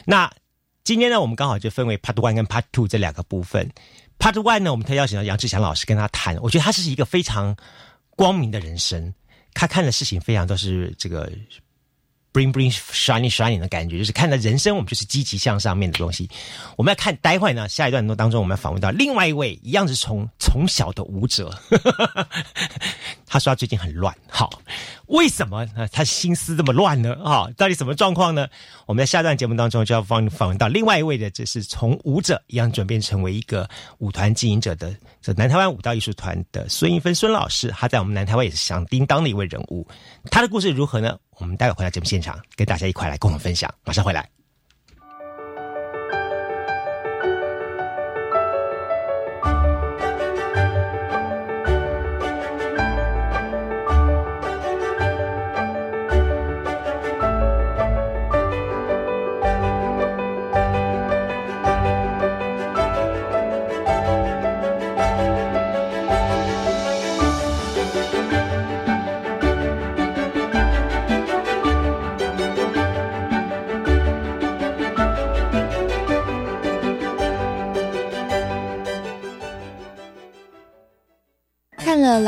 [0.05, 0.31] 那
[0.85, 3.69] 今天呢，我们刚好就分为 Part One 跟 Part Two 这两个部分。
[4.21, 7.57] Part One 呢，我们特邀请到杨志强老师跟他谈，我觉得他是一个非常
[8.11, 9.13] 光明的人生，
[9.55, 11.29] 他看的事情非常都是这个。
[12.33, 16.29] Bring bring shiny shining 的感觉，就是看到人生，我们就是积极向上面的东西。
[16.77, 21.57] 我们要看，待会呢，下一段当中，我们要访问到另外一位，一样是从从小的舞者。
[23.27, 24.61] 他说他最近很乱，好，
[25.07, 27.15] 为什么他心思这么乱呢？
[27.25, 28.47] 啊，到底什么状况呢？
[28.87, 37.69] 我们在下段节目当中就要访访问到另外一位的，就是从舞者一样转变成为一个舞团经营者的，这南台湾舞蹈艺术团的孙一芬孙老师。
[37.71, 39.87] 他在我们南台湾也是响叮当的一位人物。
[40.31, 41.19] 他的故事如何呢？
[41.39, 43.73] 我们待会回到节目现场，跟大家一块来共同分享。
[43.85, 44.42] 马上回来。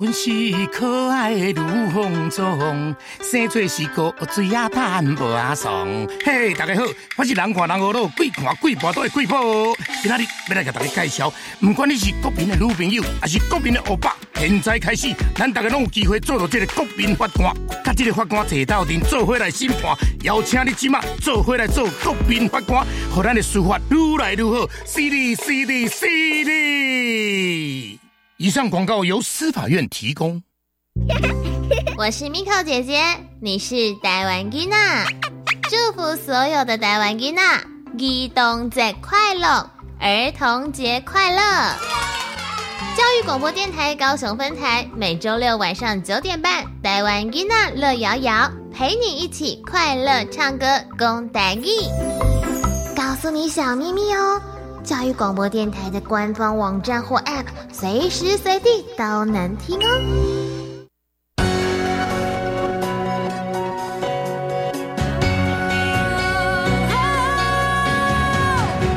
[0.00, 0.30] 阮是
[0.72, 5.86] 可爱的女红妆，生做是个水啊盼无阿爽。
[6.24, 6.84] 嘿，大家好，
[7.18, 9.76] 我是人看人恶路，鬼看鬼婆都会鬼婆。
[10.02, 27.99] 今仔日要来甲大家介绍，不管你是国民的女朋友，还是国民的欧巴，现在开始，咱大家拢有机会做到这个国民法官，甲这个法官坐到阵做伙来审判，邀请你今晚做伙来做国民法官，让咱的司法愈来愈好，犀利犀利犀利。
[28.42, 30.42] 以上广告由司法院提供。
[31.98, 32.98] 我是 Miko 姐姐，
[33.38, 35.04] 你是台湾吉娜，
[35.64, 41.42] 祝福所有的台湾吉娜儿童节快乐，儿童节快乐！
[42.96, 50.66] 教育广播电台高雄分台每周六晚上九点半，台湾吉娜乐摇摇陪你一起快乐唱歌，
[50.98, 51.66] 公台语，
[52.96, 54.40] 告诉你小秘密哦。
[54.90, 60.00] 教育广播电台的官方网站或 App，随时随地都能听哦。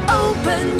[0.07, 0.79] Open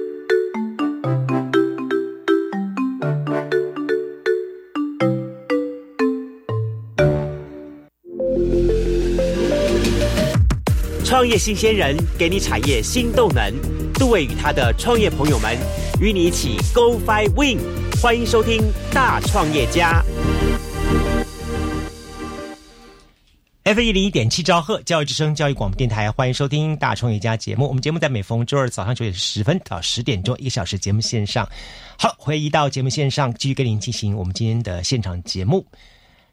[11.21, 13.53] 创业新鲜人给你产业新动能，
[13.93, 15.55] 杜伟与他的创业朋友们
[15.99, 17.59] 与你一起 Go Fly Win，
[18.01, 18.59] 欢迎收听
[18.91, 20.03] 大创业家。
[23.61, 27.67] F 一零一点七兆赫教育之声教育广播电台，欢迎收听大创业家节目。
[27.67, 31.47] 我们节目在每逢周二早上九点十分到十点钟一个小时节目线上。
[31.99, 35.63] 好，回到节目线上，继续跟您进行我们今天的现场节目。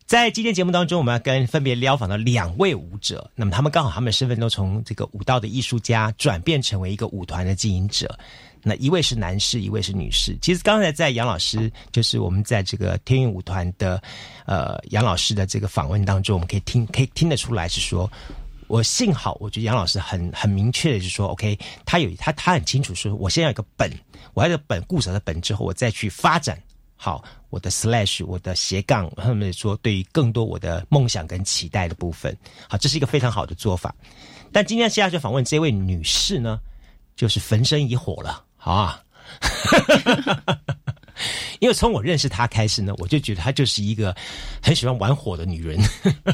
[0.08, 8.18] 在今天节目当中，我们要跟分别撩访的两位舞者，那么他们刚好他们的身份都从这个舞蹈的艺术家转变成为一个舞团的经营者。
[8.62, 10.34] 那一位是男士，一位是女士。
[10.40, 14.02] 其实刚才在杨老师，就是我们在这个天韵舞团的
[14.46, 18.10] 呃杨老师的这个访问当中，我们可以听可以听得出来是说，
[18.66, 23.92] 我幸好我觉得杨老师很很明确的是说，OK，他有他他很清楚说，我现在有个本，
[24.32, 26.58] 我要有本固守的本之后，我再去发展。
[27.00, 32.36] 好，我的 slash，我的斜杠，他们说对于更多我的梦想跟期待的部分，
[32.68, 33.94] 好，这是一个非常好的做法。
[34.50, 36.58] 但今天接下去访问这位女士呢，
[37.14, 39.00] 就是焚身已火了，好啊，
[41.60, 44.12] 因为从我认识她开始呢，我就觉得她就是一个
[44.60, 45.78] 很喜欢玩火的女人。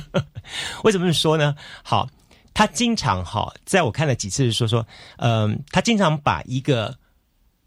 [0.82, 1.54] 为什么说呢？
[1.82, 2.08] 好，
[2.54, 4.86] 她经常哈，在我看了几次说说，
[5.18, 6.96] 嗯，她经常把一个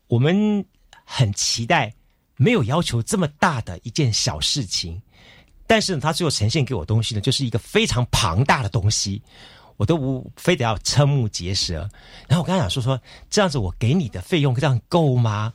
[0.08, 0.66] 我们
[1.06, 1.94] 很期待。
[2.38, 5.02] 没有要求这么大的一件小事情，
[5.66, 9.22] 但是呢，他最后呈现给我东西呢，就是一个非常庞大的东西，
[9.76, 11.90] 我都无非得要瞠目结舌。
[12.28, 15.52] 然后我跟他讲说说，这样子我给你的费用这样够吗？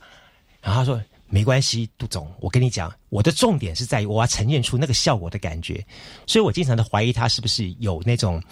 [0.61, 5.83] 然后他说没关系，杜总，我跟你讲，我的重点是在于我要呈现出那个效果的感觉，
[6.27, 8.43] 所以我经常的怀疑他是不是有那种，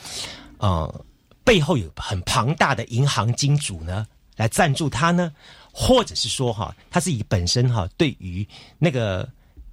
[0.57, 1.05] 呃，
[1.43, 5.31] 背后有很庞大的银行金主呢来赞助他呢？
[5.71, 9.27] 或者是说哈，他自己本身哈，对于那个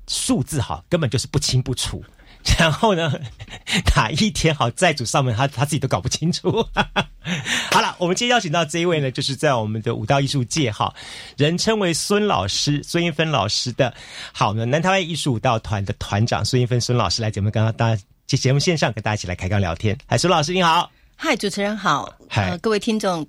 [0.06, 2.02] 数字哈，根本就是不清不楚。
[2.56, 3.12] 然后呢，
[3.96, 6.64] 哪一天好债主上门，他他自己都搞不清楚。
[7.72, 10.94] 好了，我们今天邀请到这一位呢，就是在我们的舞蹈艺术界哈，
[11.37, 13.92] 人称为孙老师孙英芬老师的，
[14.32, 19.98] 好呢，南台湾艺术舞蹈团的团长孙英芬孙老师来节目，刚刚大家节节目线上跟大家一起来开刚聊天。
[20.06, 23.26] 嗨，孙老师你好，嗨，主持人好，嗨，各位听众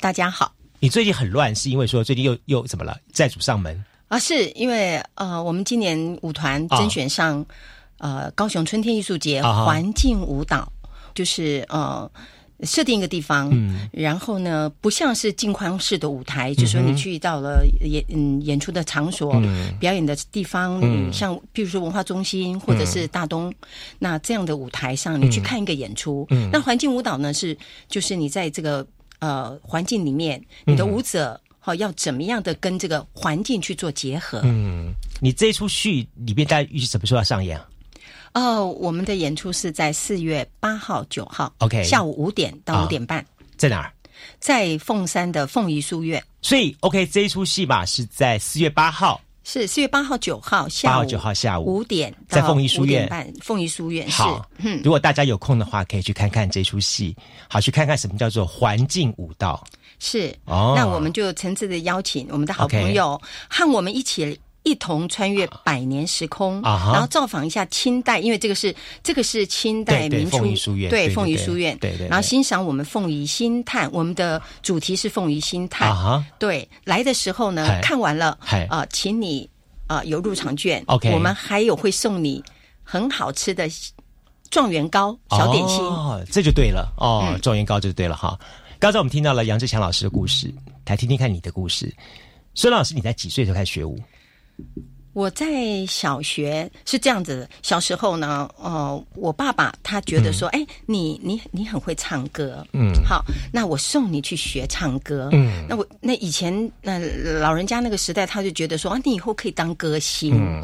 [0.00, 0.55] 大家好。
[0.80, 2.96] 你最近很乱，是因为说最近又又怎么了？
[3.12, 4.18] 债主上门啊？
[4.18, 7.44] 是因为呃，我们今年舞团甄选上
[7.98, 10.72] 呃高雄春天艺术节环境舞蹈，
[11.14, 12.10] 就是呃。
[12.62, 19.30] 设定一个地方，嗯，然后呢，不像是镜框式的舞台，就说你去到了演嗯演出的场所，
[19.78, 23.52] 表演的地方，嗯，像比如说文化中心或者是大东，
[23.98, 27.54] 那这样的舞台上，你去看一个演出，嗯，那环境舞蹈呢是
[27.90, 28.86] 就是你在这个
[29.18, 34.40] 呃环境里面，你的舞者好要怎么样的跟这个环境去做结合？
[34.44, 37.68] 嗯，你这出戏里面大概预计什么时候要上演啊？
[38.34, 43.24] 哦，我们的演出是在四月八号、九号，OK，下午五点到五点半，
[43.56, 43.92] 在哪儿？
[44.38, 46.22] 在凤山的凤仪书院。
[46.42, 53.08] 所以，OK，这一出戏嘛是在四月八号，是四月八号、九号下午，八号、九号下午五点，在凤仪书院。
[53.40, 57.16] 凤仪书院好，嗯，如果大家有空的话，可以去看看这出戏，
[57.48, 59.64] 好去看看什么叫做环境舞蹈。
[60.00, 64.36] 是哦，那我们就诚挚的邀请我们的好朋友和我们一起。
[64.66, 70.38] 一同穿越百年时空，然后造访一下清代，因为这个是这个是清代明初
[70.90, 78.36] 对凤仪书院，对对，然后欣赏我们凤仪心探，我们的主题是凤仪星探，对，来的时候呢，看完了，
[78.68, 79.48] 啊，请你
[79.86, 82.42] 啊有入场券，OK，我们还有会送你
[82.82, 83.70] 很好吃的
[84.50, 88.36] 状元糕小点心，哦，这就对了，哦，状元糕就对了哈。
[88.80, 90.52] 刚才我们听到了杨志强老师的故事，
[90.86, 91.94] 来听听看你的故事。
[92.54, 93.96] 孙老师，你在几岁就开始学舞？
[95.12, 106.98] 我在小学是这样子，小时候呢，呃，我爸爸他觉得说，哎，你你你很会唱歌，嗯，好，那我送你去学唱歌，嗯，那我那以前那
[107.40, 110.62] 老人家那个时代，他就觉得说，啊，你以后可以当歌星。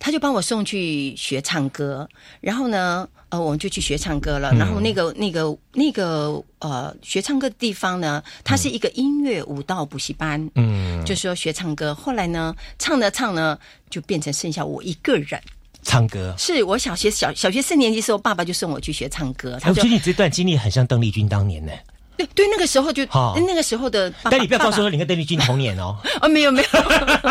[0.00, 2.08] 他就帮我送去学唱歌，
[2.40, 4.52] 然后呢，呃，我们就去学唱歌了。
[4.54, 10.50] 然后那个、那个、那个，呃，学唱歌的地方呢，它是一个音乐舞蹈补习班。
[10.54, 11.94] 嗯，就说学唱歌。
[11.94, 13.58] 后来呢，唱着唱呢，
[13.90, 15.40] 就变成剩下我一个人
[15.82, 16.34] 唱歌。
[16.38, 19.58] 是我小学小小学四年级时候，爸爸就送我去学唱歌。
[19.66, 21.72] 我觉得你这段经历很像邓丽君当年呢。
[22.18, 23.02] 对对，那个时候就
[23.46, 25.96] 那个时候的爸爸，但你不要告诉我你跟邓丽君同年哦。
[26.20, 26.68] 哦，没有没有，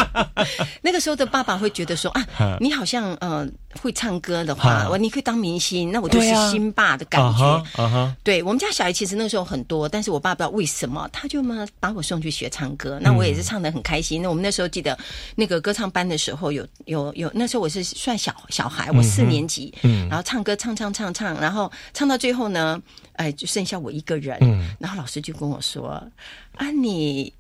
[0.82, 2.26] 那个时候的爸爸会觉得说啊，
[2.62, 3.46] 你好像呃
[3.82, 7.66] 会唱歌的话，我你可以当明星，那我就是星爸的感觉。
[8.24, 14.22] 对我们家小孩其实那个时候很多，但是我爸不知道为什么，他就嘛把我送去学唱歌，那我也是唱的很开心。
[14.22, 14.98] 那我们那时候记得
[15.36, 19.74] 那个歌唱班的时候，有有有，那时候我是算小小孩，我四年级，
[20.10, 22.82] 然后唱歌唱唱唱唱，然后唱到最后呢。
[23.18, 24.38] 哎，就剩下我一个人。
[24.42, 26.02] 嗯，然后老师就跟我说
[26.56, 27.32] ：“啊，你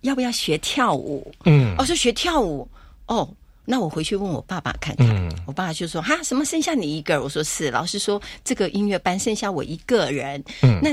[0.00, 2.68] 要不要学跳舞？”嗯，我说学跳舞。
[3.06, 3.28] 哦，
[3.66, 5.06] 那我回去问我爸爸看看。
[5.08, 10.90] 嗯，我爸爸就说：“哈，什么剩下你一个？”我说：“是。”老师说：“这个音乐班剩下我一个人。”嗯，那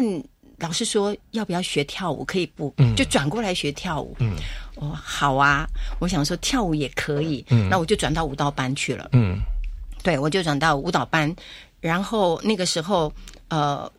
[0.57, 2.25] 老师说要不要学跳舞？
[2.25, 2.73] 可以不？
[2.77, 4.15] 嗯，就转过来学跳舞。
[4.19, 4.35] 嗯，
[4.75, 5.67] 哦，好啊。
[5.99, 7.45] 我想说跳舞也可以。
[7.49, 9.09] 嗯，那我就转到舞蹈班去了。
[9.13, 9.37] 嗯，
[10.03, 11.33] 对，我就转到舞蹈班。
[11.79, 13.11] 然后那个时候。
[13.51, 13.91] 呃，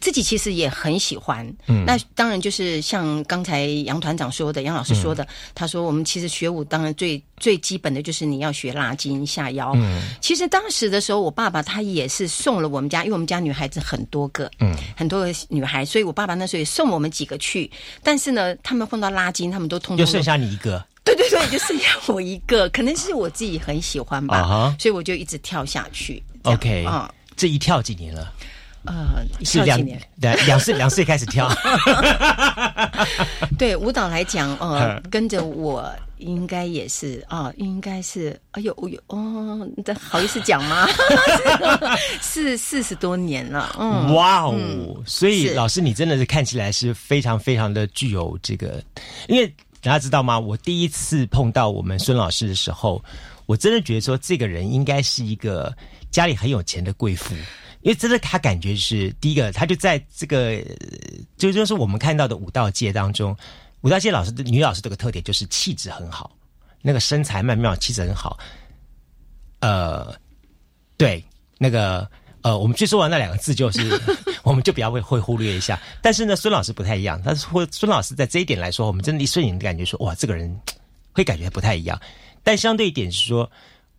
[0.00, 1.44] 自己其实也很喜欢。
[1.66, 9.72] 嗯，那当然就是像刚才杨团长说的，杨老师说的，他说我们其实学舞，当然最最基本的就是你要学拉筋下腰。
[9.74, 17.68] 嗯，其实当时的时候，我爸爸他也是送了我们家，因为我们家女孩子很多个，嗯，很多个女孩，所以我爸爸那时候也送我们几个去。
[18.04, 20.82] 但是呢，他们碰到拉筋，他们都通就剩下你一个。
[21.04, 26.22] 对对对，就剩下我一个，可能是我自己很喜欢吧，所以我就一直跳下去。
[26.44, 28.32] OK，啊，这一跳几年了？
[28.84, 29.80] 呃，是两
[30.46, 31.48] 两岁 两岁开始跳。
[33.58, 40.86] 对舞蹈来讲，呃，跟着我应该也是啊，应该是哎呦呦哦，这好意思讲吗？
[42.20, 44.56] 是四十多年了，嗯，哇哦！
[45.06, 48.82] 所以老师，你真的是看起来是非常非常的具有这个，
[49.28, 49.46] 因为
[49.80, 50.38] 大家知道吗？
[50.38, 53.02] 我第一次碰到我们孙老师的时候，
[53.46, 55.72] 我真的觉得说，这个人应该是一个
[56.10, 57.34] 家里很有钱的贵妇。
[57.82, 60.62] 因为真的，他感觉是第一个，他就在这个，
[61.36, 63.36] 就就是我们看到的舞蹈界当中，
[63.80, 66.30] 舞蹈界老师的女老师这个特点就是气质很好，
[66.80, 68.38] 那个身材曼妙，气质很好。
[69.58, 70.14] 呃，
[70.96, 71.24] 对，
[71.58, 72.08] 那个
[72.42, 74.00] 呃，我们去说完那两个字，就是
[74.44, 75.80] 我们就比较会会忽略一下。
[76.00, 80.56] 但是呢，孙老师不太一样，他说孙老师在这一点来说，我们真的一瞬间感觉说，哇，这个人
[81.10, 82.00] 会感觉不太一样。
[82.44, 83.50] 但相对一点是说。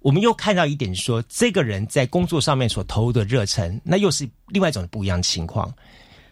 [0.04, 5.74] 我们又看到一点说，这个人在工作上面所投入的热忱，那又是另外一种不一样的情况。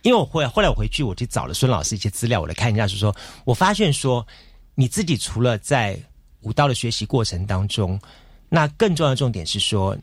[0.01, 3.15] 因为我后来后来我回去，我去找了孙老师一些资料，我来看一下，是说
[3.45, 4.27] 我发现说，
[4.75, 5.97] 你自己除了在
[6.41, 7.97] 舞蹈的学习过程当中，
[8.49, 9.97] 那更重要的重点是说，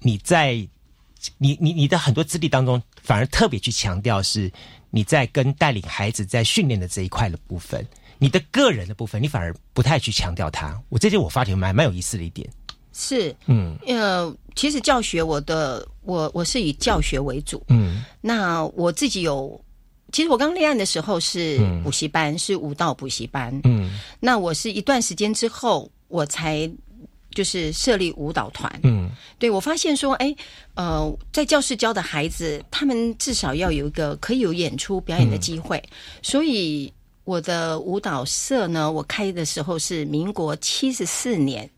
[0.00, 0.54] 你在
[1.36, 4.50] 你你你的很多资历当中，反而特别去强调是
[4.90, 7.86] 你在跟带领孩子在训练的这一块的部分，
[8.18, 10.76] 你的个人的部分，你反而不太去强调它。
[10.88, 12.48] 我这点我发觉蛮蛮有意思的一点。
[13.00, 19.58] 是，嗯，呃，其实教学我的我我是以教学为主，嗯，那我自己有，
[20.10, 23.88] 其实我刚立案的时候是补习班，是舞蹈补习班，嗯，
[24.18, 26.68] 那我是一段时间之后我才
[27.30, 30.34] 就是设立舞蹈团，嗯，对我发现说，哎，
[30.74, 35.80] 呃，在教室教的孩子，他们至少要有一个可以有演出表演的机会，
[36.20, 36.92] 所以
[37.22, 41.70] 我的舞蹈社呢，我开的时候是民国七十四年。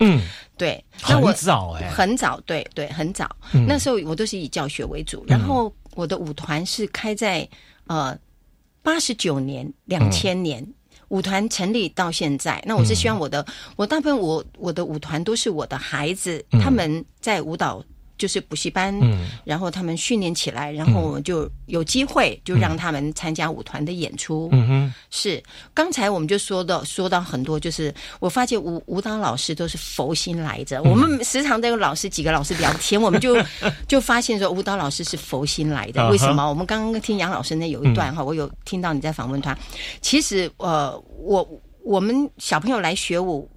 [0.00, 0.20] 嗯，
[0.56, 3.28] 对，很早哎，很早，对对，很早。
[3.66, 7.48] 那时候我都是以教学为主，然后我的舞团是开在
[7.86, 8.16] 呃
[8.82, 10.66] 八十九年两千年，
[11.08, 12.62] 舞团成立到现在。
[12.66, 13.44] 那我是希望我的，
[13.76, 17.84] 我大部分我我的舞团都是我的孩子，他们在舞蹈。
[18.18, 18.92] 就是补习班，
[19.44, 24.48] 然后他们训练起来，然后我们就有机会就让他们参加舞团的演出。
[24.52, 25.42] 嗯哼，是
[25.72, 30.82] 刚才我们就说到说到很多，就是我发现舞舞蹈老师都是佛心来着。
[30.82, 33.36] 我们时常都有老师几个老师聊天，我们就
[33.86, 36.10] 就发现说舞蹈老师是佛心来的。
[36.10, 36.48] 为什么？
[36.48, 39.56] 我们刚刚听杨老师那有一段哈，我有听到你在访问他。
[40.00, 41.48] 其实呃，我
[41.84, 43.48] 我们小朋友来学舞，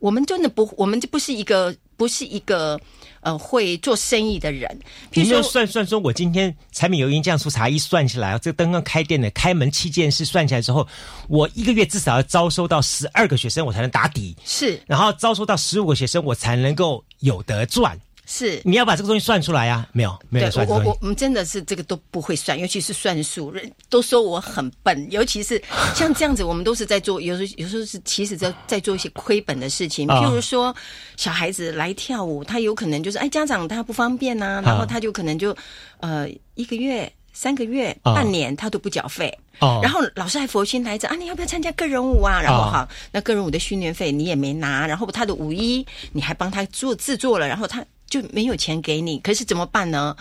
[0.00, 2.80] 我们真的不，我们就不是一个不是一个。
[3.20, 10.86] 呃，会做生意的人，比如说算算说，我今天柴米油盐酱醋茶一算起来，这刚刚开店的开门七件事算起来之后，
[11.28, 14.34] 我一个月至少要招收到十二个学生，我才能打底。
[14.44, 17.98] 是，然后招收到十五个学生，我才能够有得赚。
[18.32, 19.84] 是，你要把这个东西算出来呀？
[19.90, 20.64] 没有，没有算。
[20.68, 25.10] 我我我们真的是这个都不会算，尤其是算数，人都说我很笨。
[25.10, 25.60] 尤其是
[25.96, 30.06] 像这样子，我们都是在做，有时候有时候是其实在在做一些亏本的事情。
[30.06, 30.72] 譬如说，
[31.16, 35.52] 小孩子来跳舞，他有可能就是哎，家长他不方便呐，然后他就可能就
[35.98, 39.36] 呃一个月、三个月、半年他都不缴费。
[39.58, 39.80] 哦。
[39.82, 42.40] 然后老师还佛心来着啊，你要不要参加个人舞啊？
[42.40, 47.84] 然后好，那个人舞的训练费你也没拿，然后他的舞衣你还帮他做制作了，然后他。
[48.10, 50.14] 就没有钱给你，可是怎么办呢？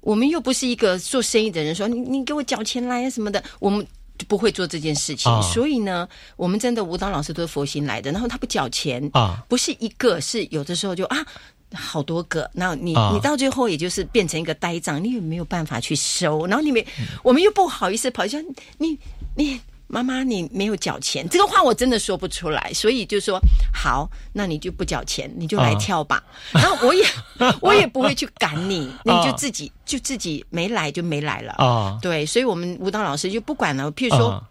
[0.00, 3.86] 我们又不是一个做生意的人，说你你给我缴钱来什么的，我们
[4.18, 5.32] 就不会做这件事情。
[5.40, 6.06] 所以呢，
[6.36, 11.24] 我们真的舞蹈老师都是佛心来的，然后他不缴钱啊，不是一个，是有的时候就啊
[11.72, 16.84] 好多个，那你你到最后也就是变成一个呆账，你也没有办法去收，然后你们
[17.22, 18.44] 我们又不好意思跑去
[18.78, 18.98] 你
[19.36, 19.58] 你。
[19.94, 23.38] 妈妈，你没有缴钱，这个话我真的说不出来，所以就说
[23.72, 26.20] 好，那你就不缴钱，你就来跳吧。
[26.52, 27.04] 然后我也
[27.62, 31.96] 我也不会去赶你，你就自己就自己没来就没来了啊。
[32.02, 33.92] 对，所以我们舞蹈老师就不管了。
[33.92, 34.44] 譬如说，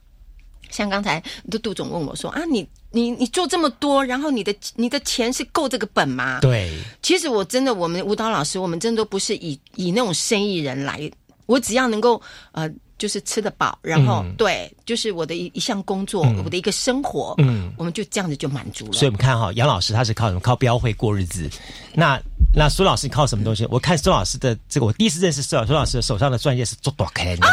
[0.71, 1.21] 像刚才
[1.51, 6.39] 的杜总问我说啊，你你你做这么多，然后你的你的钱是够这个本吗？
[6.39, 6.71] 对，
[7.01, 11.11] 其实我真的，我们舞蹈老师，我们真的都不是以以那种生意人来，
[11.47, 12.21] 我只要能够
[12.53, 12.71] 呃。
[12.97, 18.93] 就是吃得饱，然后对，就是我的一一项工作，我的一个生活，嗯，我们就这样子就满足了。
[18.93, 20.39] 所以我们看哈，杨老师他是靠什么？
[20.39, 21.49] 靠标会过日子。
[21.93, 22.19] 那
[22.55, 23.65] 那苏老师靠什么东西？
[23.69, 27.47] 我看苏老师的这个，我第一次认识苏老苏老师手上的钻戒是做多开的，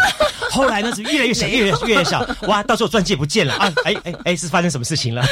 [0.51, 3.72] 后来呢是越来越小，越越越小，哇，到时候钻戒不见了啊！
[3.84, 5.24] 哎哎哎，是发生什么事情了？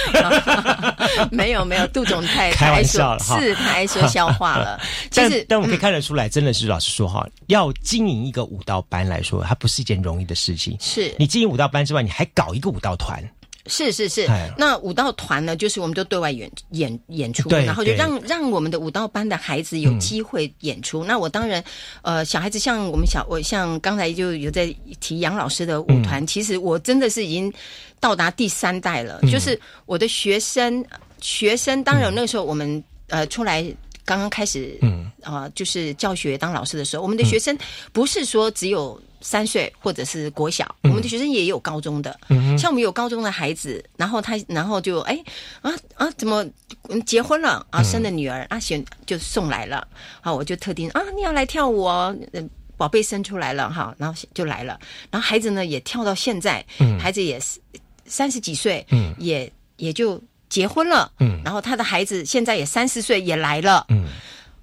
[1.30, 4.80] 没有没有，杜总太开玩笑了，是太说笑话了。
[5.14, 10.76] 但但我们可以看得出来，真的是老实说哈，要经营一个舞蹈班来说，它不是一件容易的事情。
[10.80, 13.22] 是你经营舞蹈班之外，你还搞一个舞蹈团。
[13.68, 21.04] 是是是，那舞蹈团呢，就是我们就对外演演演出，然后就让让我们的舞蹈班的孩子有机会演出。
[21.04, 21.62] 那我当然，
[22.02, 27.52] 呃，小孩子像我们小我像刚才就有在提杨老师的舞团，其实我真的是已经
[28.00, 29.20] 到达第三代了。
[29.30, 30.84] 就是我的学生
[31.20, 33.64] 学生，当然那个时候我们呃出来。
[34.08, 35.04] 刚刚开始，嗯。
[35.22, 37.56] 啊，就是教学当老师的时候，我们的学生
[37.92, 42.18] 不是说只有三岁或者是国小，我们的学生也有高中的，
[42.56, 45.20] 像我们有高中的孩子，然后他然后就哎
[45.60, 46.46] 啊啊，怎么
[47.04, 47.66] 结婚了？
[47.70, 49.86] 啊，生了女儿啊，选就送来了，
[50.22, 52.16] 好，我就特定啊，你要来跳舞哦，
[52.76, 54.78] 宝贝生出来了哈，然后就来了，
[55.10, 56.96] 然后孩子呢也跳到现在，嗯。
[56.98, 57.58] 孩子也是
[58.06, 60.22] 三十几岁，嗯，也也就。
[60.48, 64.06] 结婚了，嗯，然后他的孩子现在也三十岁，也来了，嗯，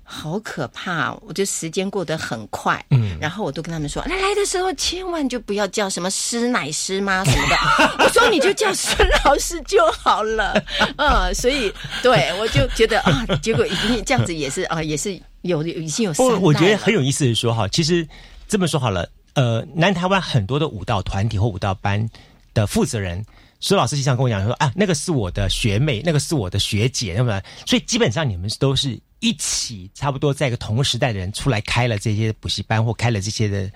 [0.04, 1.14] 好可怕！
[1.22, 7.56] 我就时间过得很快，嗯，然后我都跟他们说，来来的时候千万就不要叫什么师奶师妈什么的，
[8.06, 10.54] 我说你就叫孙老师就好了，
[10.98, 11.74] 嗯，所以
[12.04, 16.14] 对我就觉得啊，结果已经这样子也是啊，也是有已经有。
[16.14, 18.08] 不，我觉得很有意思的说哈，其实
[18.48, 22.08] 这么说好了，呃，南台湾很多的舞蹈团体或舞蹈班
[22.54, 23.26] 的负责人，
[23.66, 29.00] 孙老师经常跟我讲说啊，那个是我的学妹，那个是我的学姐，那么，所以基本上你们都是。
[29.22, 33.72] 一起差不多在一个同时代的人出来开了这些补习班或开了这些的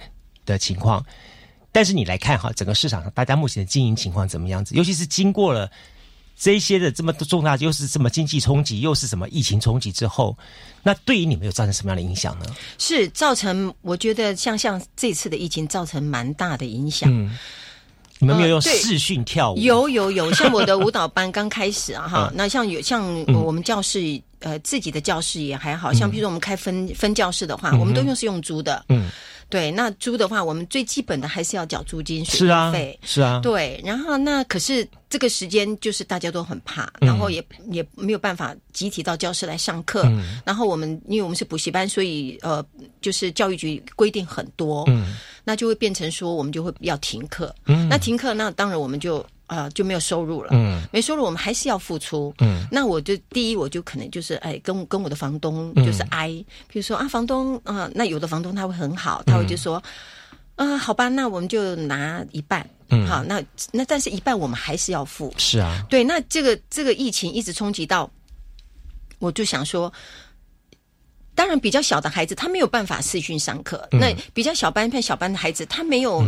[0.45, 1.03] 的情况，
[1.71, 4.75] 但是你来看哈，整个市场上大家目前的经营情况怎么样子？
[4.75, 5.67] 尤其是经过了
[6.37, 10.37] 这些的这么重大，又是这么经济冲击，又是什么疫情冲击之后，
[10.83, 12.45] 那对于你们有造成什么样的影响呢？
[12.77, 17.09] 是造成我觉得像像这次的疫情造成蛮大的影响。
[18.20, 19.57] 你们没有用视讯跳舞？
[19.57, 23.03] 有有有，像我的舞蹈班 刚开始啊哈，那像有像
[23.34, 24.22] 我们教室。
[24.39, 28.85] 呃，自己的教室也还好像，比如说我们开分分教室的话，我们都用是用租的。
[28.89, 29.09] 嗯，
[29.49, 32.97] 对，那租的话，我们最基本的还是要缴租金、水费。
[33.03, 33.81] 是啊，对。
[33.83, 40.09] 然后那可是这个时间就是大家都很怕，然后也也没有办法集体到教室来上课。
[40.45, 42.65] 然后我们因为我们是补习班，所以呃，
[43.01, 44.87] 就是教育局规定很多，
[45.43, 47.53] 那就会变成说我们就会要停课。
[47.89, 49.25] 那停课，那当然我们就。
[49.49, 50.51] 啊，就没有收入了。
[50.53, 52.33] 嗯，没收入，我们还是要付出。
[52.37, 56.27] 嗯，那我就第一，我就可能就是哎，跟跟我的房东就是挨，
[56.67, 59.81] 比如说啊，房东啊，那有的房东他会很好，他会就说，
[60.55, 62.65] 啊，好吧，那我们就拿一半。
[62.89, 65.33] 嗯，好，那那但是一半我们还是要付。
[65.37, 68.09] 是啊，对，那这个这个疫情一直冲击到，
[69.17, 69.91] 我就想说。
[71.39, 73.87] 当然，比较小的孩子他没有办法视讯上课。
[73.89, 76.21] 那比较小班、偏小班的孩子，他没有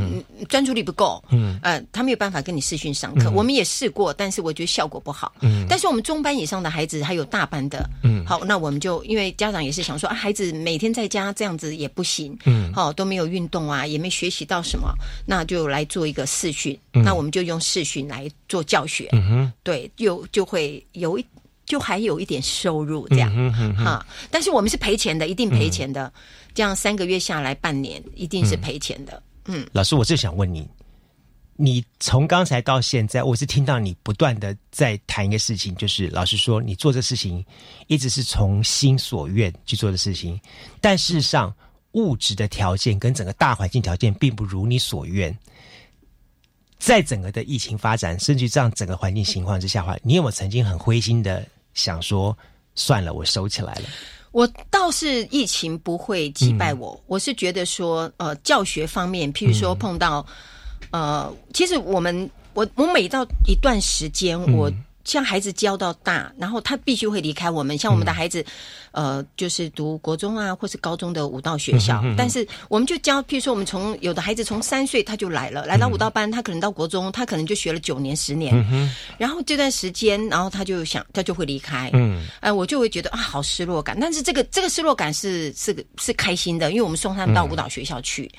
[0.48, 1.22] 专注力不够。
[1.32, 3.30] 嗯，呃，他没有办法跟你视讯上课。
[3.30, 5.34] 我们也试过，但是我觉得效果不好。
[5.42, 7.90] 嗯，但是我们中班以上的孩子还有大班的。
[8.06, 12.34] 嗯，好，那我们就因为家长也是想说啊，孩子每天在家这样子也不行。
[12.46, 14.94] 嗯，好，都没有运动啊，也没学习到什么，
[15.28, 16.80] 那就来做一个视讯。
[16.94, 19.10] 那我们就用视讯来做教学。
[19.12, 21.26] 嗯哼，对，就就会有一。
[21.72, 23.32] 就还有一点收入这样
[23.78, 26.12] 哈，但是我们是赔钱的，一定赔钱的。
[26.54, 29.24] 这样三个月下来，半年一定是赔钱的。
[29.46, 30.68] 嗯，老师，我就想问你，
[31.56, 37.42] 你从刚才到现在，我是听到你不断的在谈一个事情，就是老师说你做这事情
[37.88, 40.38] 一直是从心所愿去做的事情，
[40.82, 41.56] 但事实上
[41.94, 45.34] 物质的条件跟整个大环境条件并不如你所愿。
[46.80, 51.48] 在整个的疫情发展，甚至这样整个环境情况之下，话你有没有曾经很灰心的？
[51.74, 52.38] 想说
[52.76, 53.84] 算了，我收起来了。
[54.32, 60.26] 我倒是疫情不会击败我，我是觉得说，呃，教学方面，譬如说碰到，
[60.92, 64.72] 呃，其实我们，我我每到一段时间，我。
[65.04, 67.78] 像孩子教到大，然后他必须会离开我们。
[67.78, 68.46] 像我们的孩子，
[68.92, 72.04] 呃，就是读国中啊，或是高中的舞蹈学校。
[72.18, 78.54] 但是我们就教，譬如说，我们从有的孩子从三岁他就来了，来到舞蹈班，他可能到国中，他可能就学了九年、十年。
[79.18, 81.90] 然后这段时间，然后他就想，他就会离开。
[81.94, 83.98] 嗯，哎，我就会觉得啊，好失落感。
[84.00, 88.32] 但是这个这个失落感是是是开心的，因为我们送他们到舞蹈学校去。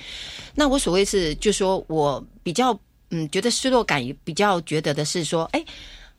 [0.55, 5.63] 那我所谓是，就说我比较嗯，觉得失落感也比较觉得的是说，哎。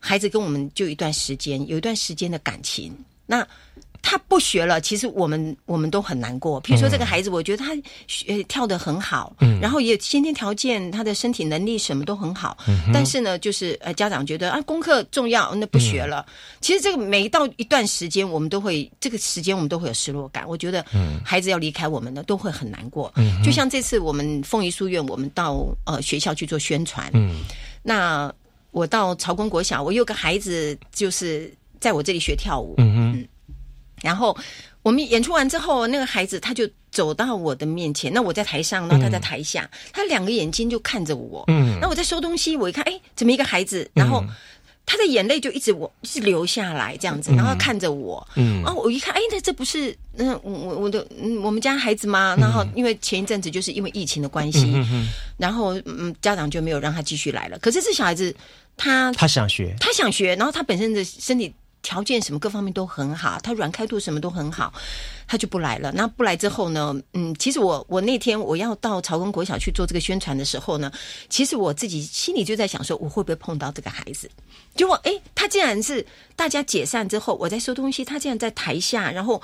[0.04, 2.94] 孩子跟我们就一段时间，有一段时间的感情。
[3.24, 3.46] 那
[4.02, 6.62] 他不学了，其实我们我们都很难过。
[6.62, 7.74] 譬如说这个孩子，我觉得他
[8.06, 12.58] 学跳的很好，嗯，然后也先天条件，他的身体能力什么都很好。
[12.68, 16.26] 嗯，但是呢，就是呃，家长觉得啊，功课重要，那不学了。
[16.60, 20.46] 其实这个每到一段时间，我们都会这个时间我们都会有失落感。
[20.46, 23.10] 我觉得，嗯，孩子要离开我们呢，都会很难过。
[23.16, 27.40] 嗯，就像这次我们凤仪书院，我们到呃学校去做宣传，嗯，
[27.82, 28.30] 那。
[28.74, 31.48] 我到曹公国小，我有个孩子就是
[31.78, 33.28] 在我这里学跳舞，嗯嗯，
[34.02, 34.36] 然后
[34.82, 44.24] 我们演出完之后，那个孩子他就走到我的面前，那我在台上，然后他在台下，他两个眼睛就看着我，嗯，那我在收东西，我一看，哎，怎么一个孩子，然后。
[44.86, 52.36] 他的眼泪就一直我是流下来这样子，然后看着我，嗯，然后我一看，哎，那这不是嗯我我的嗯我们家孩子吗？
[52.38, 54.76] 然后因为前一阵子就是因为疫情的关系，
[55.38, 57.58] 然后嗯家长就没有让他继续来了。
[57.60, 58.36] 可是这小孩子
[58.76, 61.54] 他他想学，他想学，然后他本身的身体。
[61.86, 64.72] 条件什么各方面都很好，他软开度什么都很好，
[65.28, 65.92] 他就不来了。
[65.92, 66.98] 那不来之后呢？
[67.12, 70.90] 嗯，其实我我那天我要到曹公国小去做这个宣传的时候呢，
[71.28, 74.30] 其实我自己心里就在想说，我会不会碰到这个孩子？
[74.74, 79.42] 结果哎，他竟然是大家解散之后，我在收东西，他竟然在台下，然后。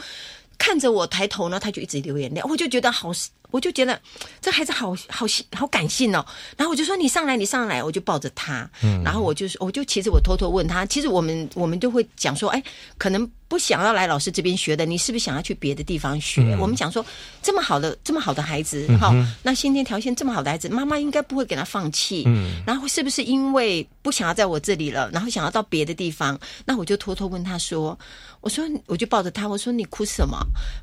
[0.63, 3.11] 看着我抬头呢，他就一直流眼泪，我就觉得好，
[3.51, 4.01] 我就觉得
[4.41, 5.27] 这孩子好好
[5.57, 6.25] 好感性哦。
[6.57, 8.69] 然后我就说你上来，你上来，我就抱着他。
[8.83, 12.63] 嗯，然后我就是，我就其实我偷偷问他，其实我们我们就会讲说，哎，
[12.99, 16.57] 可能不想要来老师这边学的，你是不是想要去别的地方学？
[16.61, 17.05] 我们讲说，
[17.43, 22.23] 这么好的这么好的孩子，哈，那先天条件这么好的孩子，妈妈应该不会给他放弃。
[22.29, 26.39] 嗯，然后是不是因为不想要在我这里了，然后想要到别的地方？
[26.65, 27.99] 那我就偷偷问他说
[28.41, 30.39] ：“我说，我就抱着他，我说你哭什么？”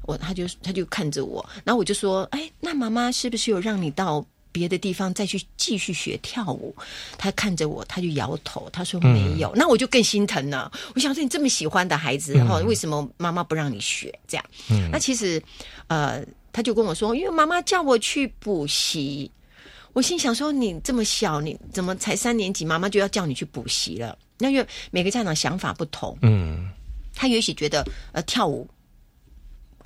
[0.06, 4.26] 我他就他就看着我，然后我就说：“哎，那妈妈是不是有让你到？”
[4.58, 6.76] 别的地方再去继续学跳舞，
[7.16, 9.54] 他看着我，他就摇头，他说没有。
[9.56, 10.72] 那我就更心疼了。
[10.96, 14.12] 我想说，你这么喜欢的孩子，然后为什么妈妈不让你学？
[14.28, 14.46] 这样，
[14.92, 15.40] 那其实，
[15.86, 19.30] 呃，他就跟我说，因为妈妈叫我去补习。
[19.94, 24.18] 我心想说，你这么小，你怎么才三年级，妈妈就要叫你去补习了？
[24.40, 26.70] 那因为每个家长想法不同，嗯，
[27.14, 28.68] 他也许觉得，呃，跳舞。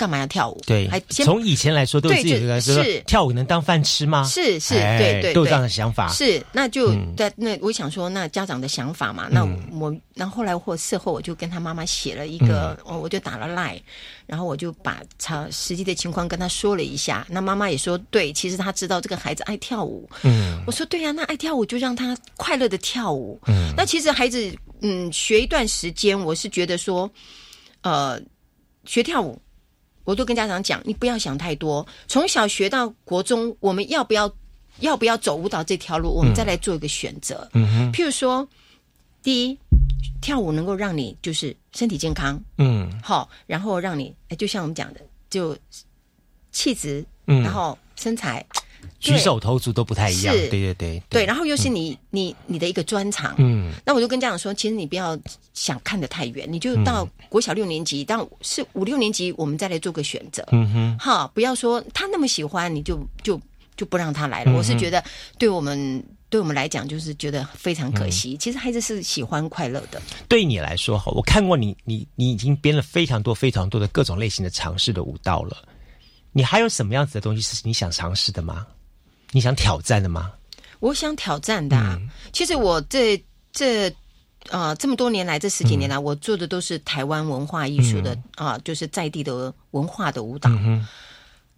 [0.02, 0.60] 干嘛要跳舞？
[0.66, 4.24] 对，还从以前来说都是这个，是跳舞能当饭吃吗？
[4.24, 6.08] 是是，对对，都有这样的想法。
[6.08, 9.46] 是，那就在那，我想说，那家长的想法嘛，那
[9.80, 13.80] 我，那后后来或事后，我就跟他妈妈写了一个，我就打了赖，
[14.26, 17.28] 然后我就把他实际的情况跟他说了一下。
[17.30, 20.10] 那妈妈也说，对，其实他知道这个孩子爱跳舞。
[20.24, 23.40] 嗯，我说对呀，那爱跳舞就让他快乐的跳舞。
[23.46, 27.08] 嗯，那其实孩子，嗯，学一段时间，我是觉得说，
[27.84, 28.20] 呃，
[28.86, 29.40] 学跳舞。
[30.04, 31.86] 我都跟家长讲，你不要想太多。
[32.08, 34.32] 从小学到国中，我们要不要
[34.80, 36.10] 要不要走舞蹈这条路？
[36.10, 37.48] 我们再来做一个选择。
[37.54, 37.92] 嗯哼。
[37.92, 38.48] 譬如说，
[39.22, 39.58] 第一，
[40.22, 42.42] 跳舞能够让你就是身体健康。
[42.58, 42.92] 嗯。
[43.04, 45.58] 好，然后让你哎，就像我们讲的，就
[46.52, 48.46] 气质，然后身材。
[49.00, 55.18] 举手投足都不太一样，对对对对，然后又是你你你的一个专长，嗯，那我就跟家长说，其实你不要
[55.54, 63.40] 想看得太远，你就到国小六年级，到是五六年级，我们再来做个选择，嗯哼，哈，不要说他那么喜欢，你就就
[63.76, 64.54] 就不让他来了。
[64.54, 65.04] 我是觉得，
[65.40, 68.38] 对我们对我们来讲，就是觉得非常可惜。
[68.38, 70.02] 其实孩子是喜欢快乐的。
[70.28, 75.58] 对你来说，哈，我看过你，你你已经编了非常多非常多的各种类型的尝试的舞蹈了。
[76.32, 78.66] 你还有什么样子的东西是你想尝试的吗？
[79.32, 80.32] 你想挑战的吗？
[80.80, 82.00] 我想挑战的啊。
[82.34, 83.22] 其实我这
[83.52, 83.94] 这
[84.50, 90.50] 啊这么多年来，这十几年来，我做的都是台湾文化艺术的啊，就是在地的文化的舞蹈。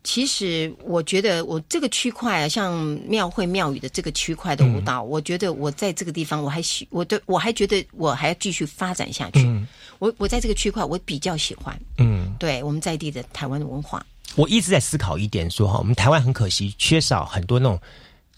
[0.03, 2.73] 其实我觉得我这个区块啊，像
[3.07, 9.65] 庙会庙宇的这个区块的舞蹈，我觉得我在这个地方，我还喜，我对我还觉得我还要继续发展下去。
[9.99, 11.79] 我我在这个区块，我比较喜欢。
[11.97, 14.05] 嗯，对我们在地的台湾的文化。
[14.35, 17.79] 我一直在思考一点，说哈，我们台湾很可惜，缺少很多那种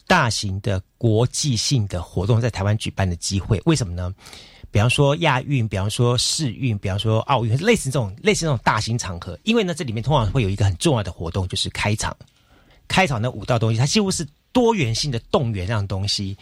[0.07, 3.61] 大型的国际性的活动在台湾举办的机会。
[3.65, 4.13] 为什么呢？
[4.71, 9.39] 比方说亚运，比方说世运，比方说奥运，类似这种类似这种大型场合。
[9.43, 12.15] 因为呢，这里面通常会有一个很重要的活动，就是开场。
[12.87, 16.37] 开场的五道东西，它几乎是多元性的动员这样东西。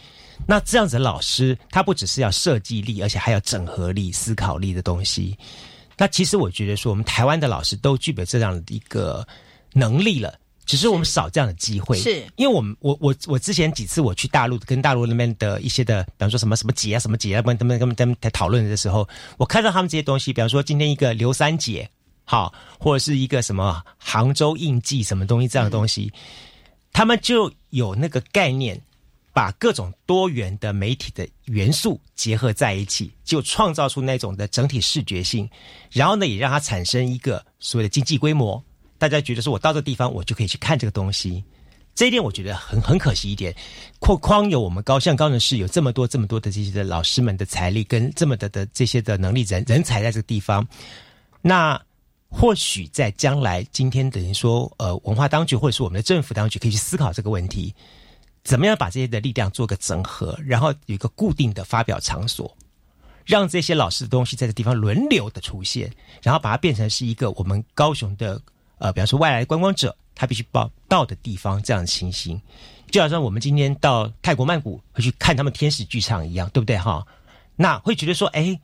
[0.48, 5.38] 那这样子的老师，他不只是要设计力，而且还要整合力、思考力的东西。
[5.96, 9.26] 那其实我觉得说，我们台湾的老师都具备这样的一个。
[9.76, 11.98] 能力了，只是我们少这样的机会。
[11.98, 21.90] 是，因为我们我我我之前几次我去大陆，跟大陆那边的一些的，比方说什么什么节啊，什么节啊，他们他们他们他们在讨论的时候，我看到他们这些东西，比方说今天一个刘三姐，
[22.24, 26.12] 好，或者是一个什么杭州印记什么东西这样的东西，
[26.92, 28.80] 他们就有那个概念，
[29.34, 35.50] 把各种多元的媒体的元素结合在一起，就创造出那种的整体视觉性，
[35.90, 38.62] 然后呢，也让它产生一个所谓的经济规模。
[38.96, 41.42] 大家觉得说，我到这个地方，我就可以去看这个东西，
[41.96, 43.52] 这一点我觉得很很可惜一点。
[43.98, 50.66] 框框有我们高像高人士有这么多这么多的这些的老师们的财力跟这么的的这些的能力人人才在这个地方，
[51.42, 51.78] 那
[52.28, 57.74] 或许在将来今天等于说呃文化当局或者是我们的政府当局可以去思考这个问题，
[58.44, 62.56] 怎么样把这些的力量做个整合，然后有一个固定的发表场所，
[63.24, 65.90] 让这些老师的东西在这地方轮流的出现，
[66.22, 68.40] 然后把它变成是一个我们高雄的。
[68.78, 72.38] 呃，比方说外来观光者，他必须报到的地方，这样的情形，
[72.90, 77.06] 就好像我们今天到泰国曼谷会去看他们天使剧场一样，对不对哈？
[77.54, 78.60] 那会觉得说，哎，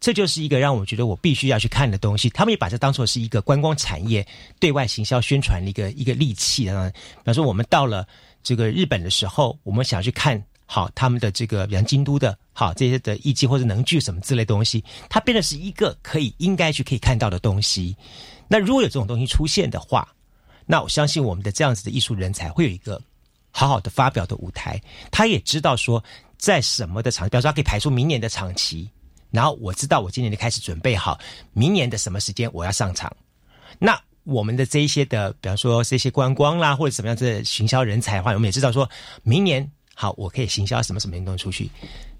[0.00, 2.28] 这就是一个让我觉得我必须要去看的东西。
[2.30, 4.26] 他们也把这当做是一个观光产业
[4.58, 6.90] 对外行销宣传的一个一个利器啊。
[6.90, 8.06] 比方说，我们到了
[8.42, 17.96] 这个日本的时候，我们想去看好他们的这个，比方京都的，好这些的艺伎或者能剧什么之类东西，它变得是一个可以应该去可以看到的东西。
[18.48, 20.06] 那如果有这种东西出现的话，
[20.66, 23.00] 那我相信我们的这样子的艺术人才会有一个
[23.50, 24.80] 好好的发表的舞台。
[25.10, 26.02] 他也知道说，
[26.38, 28.88] 在什么的场，比方说他可以排出明年的场期，
[29.30, 31.18] 然后我知道我今年就开始准备好
[31.52, 33.14] 明年的什么时间我要上场。
[33.78, 38.88] 那我们的这一些的，比方说这些观光啦，或者什么样子的行销人才的话，我们也知道说
[39.22, 41.70] 明年好，我可以行销什么什么东西出去。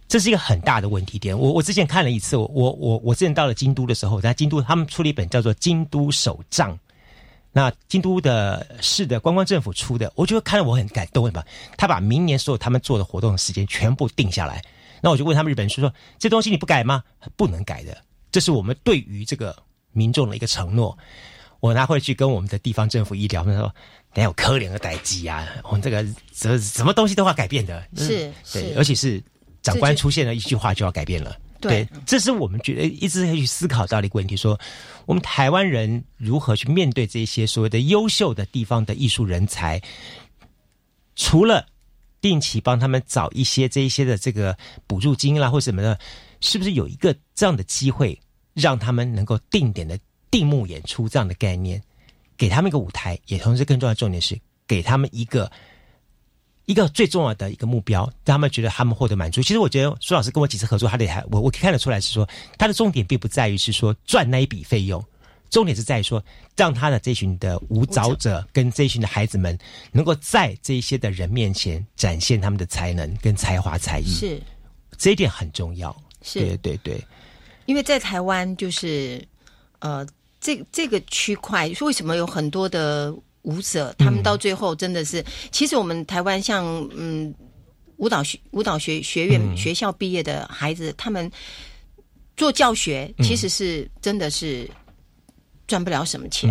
[0.09, 1.39] 这是一个很大的问题点。
[1.39, 6.75] 我我之前看了一次，我我我我之前到了京都的时候，在京都他们出了一本叫做《京都手账》，
[7.51, 11.43] 那京都的市的观光政府出的，我觉得看了我很感动，什么？
[11.79, 14.63] 他把明年所有他们做的活动的时间全部定下来。
[15.01, 17.03] 那我就问他们日本人说：“这东西你不改吗？
[17.37, 17.97] 不能改的，
[18.31, 19.57] 这是我们对于这个
[19.93, 20.97] 民众的一个承诺。”
[21.63, 23.73] 我拿回去跟我们的地方政府一聊，他说
[24.15, 26.05] ：“没有可怜的代机啊，我们这个
[26.35, 29.23] 什什么东西都要改变的。”是，对，而且是。
[29.63, 34.59] 长官出现了一句话就要改变了，对，这是我们觉得一直可以去思考到的一个问题：说
[35.07, 39.81] 我们台湾人如何去面对这些所谓的优秀的地方的艺术人才？
[41.15, 41.65] 除了
[42.21, 44.59] 定期帮他们找一些这一些的这个
[44.89, 45.97] 补助金啦，或什么的，
[46.41, 48.21] 是不是有一个这样的机会，
[48.55, 49.97] 让他们能够定点的
[50.33, 51.81] 定目演出这样的概念，
[52.37, 55.49] 给他们一个舞台，也同时更重要的重点是给他们一个。
[56.65, 59.43] 一个最重要的一个目标，让他们觉得他们获得满足。
[59.43, 62.27] 其实我觉得苏老师跟我几次合作，他得还我我看得出来是说，
[62.57, 65.05] 他的重点并不在于是说赚那一笔费用，
[65.51, 66.25] 重点是在于说
[66.57, 69.59] 让他的这群的舞蹈者跟这群的孩子们，
[69.91, 74.07] 能够在这些的人面前展现他们的才能跟才华才艺。
[74.07, 74.41] 是，
[74.97, 75.95] 这一点很重要。
[76.23, 77.05] 是，对对对。
[77.67, 79.21] 因为在台湾，就是
[79.81, 80.07] 呃，
[80.43, 83.15] 这这个区块为什么有很多的。
[83.45, 85.21] 舞者，他们到最后真的是，
[85.51, 86.65] 其实我们台湾像
[86.95, 87.35] 嗯
[87.97, 91.29] 舞蹈学舞蹈学学院学校毕业的孩子，他们
[92.37, 94.71] 做教学其实是真的是
[95.67, 96.49] 赚不了什么钱。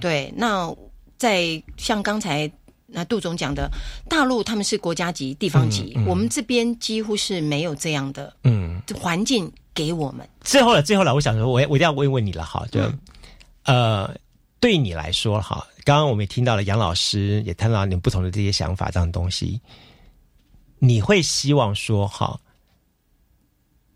[0.00, 0.68] 对，那
[1.16, 2.50] 在像刚才
[2.88, 3.70] 那杜总讲的，
[4.08, 10.28] 大陆他们是国家级、地方级，我们这边几乎是没有这样的嗯环境给我们。
[10.40, 12.80] 最后了，最后了，我想说，我我一定要问问你了，哈，就
[13.64, 14.14] 呃。
[14.62, 19.60] 对你来说，哈，刚刚我们也听到了杨老师，也谈到你们不同的这些想法，这样的东西，
[20.78, 22.38] 你会希望说，哈，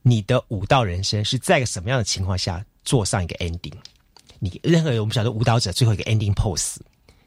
[0.03, 3.77] 你的舞蹈人生是在一个什么样的情况下做上一个 ending？
[4.41, 6.79] 你任何我们晓得舞蹈者最后一个 ending pose，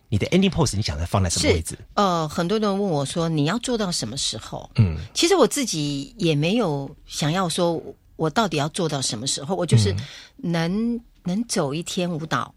[0.09, 1.79] 你的 ending pose 你想要放在什么位置？
[1.93, 4.69] 呃，很多人问我说，你要做到什么时候？
[4.75, 7.81] 嗯，其实我自己也没有想要说，
[8.17, 9.55] 我到底要做到什么时候？
[9.55, 9.95] 我就是
[10.35, 10.99] 能
[11.29, 12.53] 能走一天舞蹈。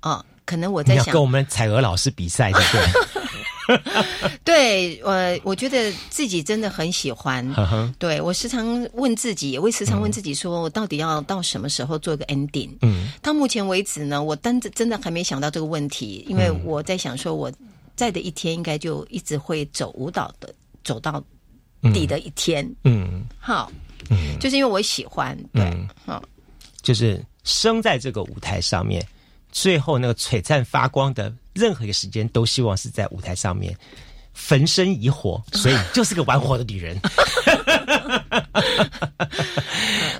[0.00, 3.80] 啊，可能我在想跟我们彩娥老师比赛，对不
[4.44, 7.42] 对， 对我我觉得自己真的很喜欢。
[7.98, 12.68] 对我时常问自己，也会时常问自己，说我到底要到什么时候做一个 ending？
[12.82, 17.50] 嗯，到目前为止呢，我真的真的还没想到这个问题，因为我在想说，我
[17.96, 20.54] 在的一天应该就一直会走舞蹈的，
[20.84, 21.24] 走到
[21.94, 22.70] 底的一天。
[22.84, 23.72] 嗯，好，
[24.10, 26.22] 嗯，就是因为我喜欢，对，好，
[26.82, 29.06] 就是生在这个舞台上面。
[29.52, 33.72] 最后那个璀璨发光的任何一个时间，都希望是在舞台上面
[34.32, 36.98] 焚身以火， 所以就是个玩火的女人。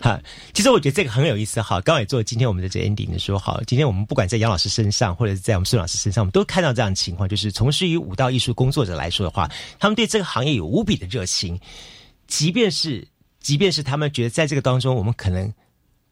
[0.01, 0.21] 哈，
[0.53, 1.61] 其实我觉得这个很有意思。
[1.61, 9.51] 哈，刚好也做今天我们的这 ending 的时候，好，今天我们不管在杨老师身上，或者是在我们孙老师身上，我们都看到这样的情况，就是从事于舞蹈艺术工作者来说的话，
[9.81, 11.59] 他们对这个行业有无比的热情，
[12.29, 13.05] 即便是
[13.41, 15.53] 即便是他们觉得在这个当中，我们可能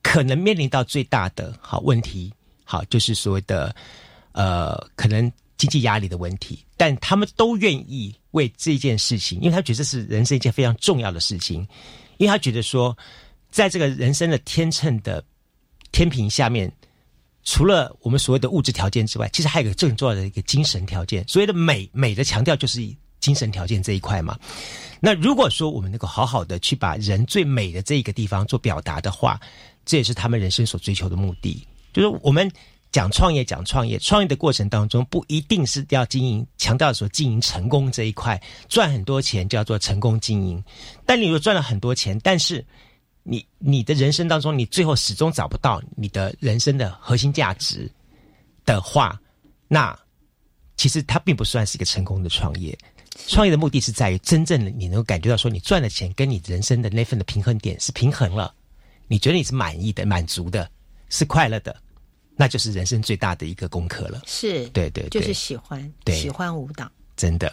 [0.02, 2.32] 可能面临到最大的好问题。
[2.64, 3.74] 好，就是所谓的，
[4.32, 11.60] 呃，可能经济压力的问题，但他们都愿意为这件事情，因为他觉得这是人生一件非常重要的事情，
[12.16, 12.96] 因为他觉得说，
[13.50, 15.22] 在这个人生的天秤的
[15.90, 16.72] 天平下面，
[17.44, 21.22] 除了我们所谓的物质条件之外，其实还有一个更重要的一个精神条件。
[21.28, 22.80] 所谓的美，美的强调就是
[23.20, 24.38] 精神条件这一块嘛。
[24.98, 29.38] 那如果说我们能够好好的去把人最美的这一个地方做表达的话，
[29.84, 31.66] 这也是他们人生所追求的目的。
[31.92, 32.50] 就是我们
[32.90, 40.62] 讲创业，讲创业，创业的过程当中不一定是要经营，强调说经营成功这一块，赚很多钱叫做成功经营。
[41.06, 42.64] 但你如果赚了很多钱，但是
[43.22, 47.90] 你你的人生当中，你最后始终找不到你的人生的核心价值
[48.64, 49.18] 的话，
[49.68, 49.98] 那
[50.76, 52.76] 其实它并不算是一个成功的创业。
[53.28, 58.54] 创业的目的是在于真正的你能够感觉到说，你赚的钱跟你人生的那份的平衡点是平衡了，
[59.12, 60.66] 你觉得你是满意的、满足的。
[61.10, 61.76] 是快乐的，
[62.34, 64.22] 那就是人生最大的一个功课了。
[64.26, 66.90] 是，对对，就是喜欢，对，喜欢舞蹈。
[67.14, 67.52] 真的，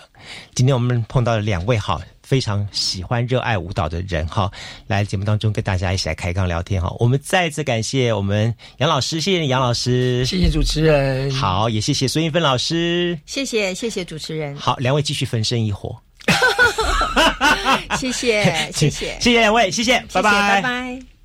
[0.56, 4.50] 今天我们碰到了两位哈，非常喜欢、热爱舞蹈的人哈，
[4.88, 6.96] 来节目当中跟大家一起来开杠聊天哈。
[7.00, 16.02] 我们再次感谢我们杨老师，谢谢杨老师，谢谢主持人，好，也谢谢孙一芬老师，谢谢谢谢主持人，好，两位继续分身一火，
[18.00, 21.19] 谢谢谢谢 谢谢两位，谢谢，拜拜拜拜。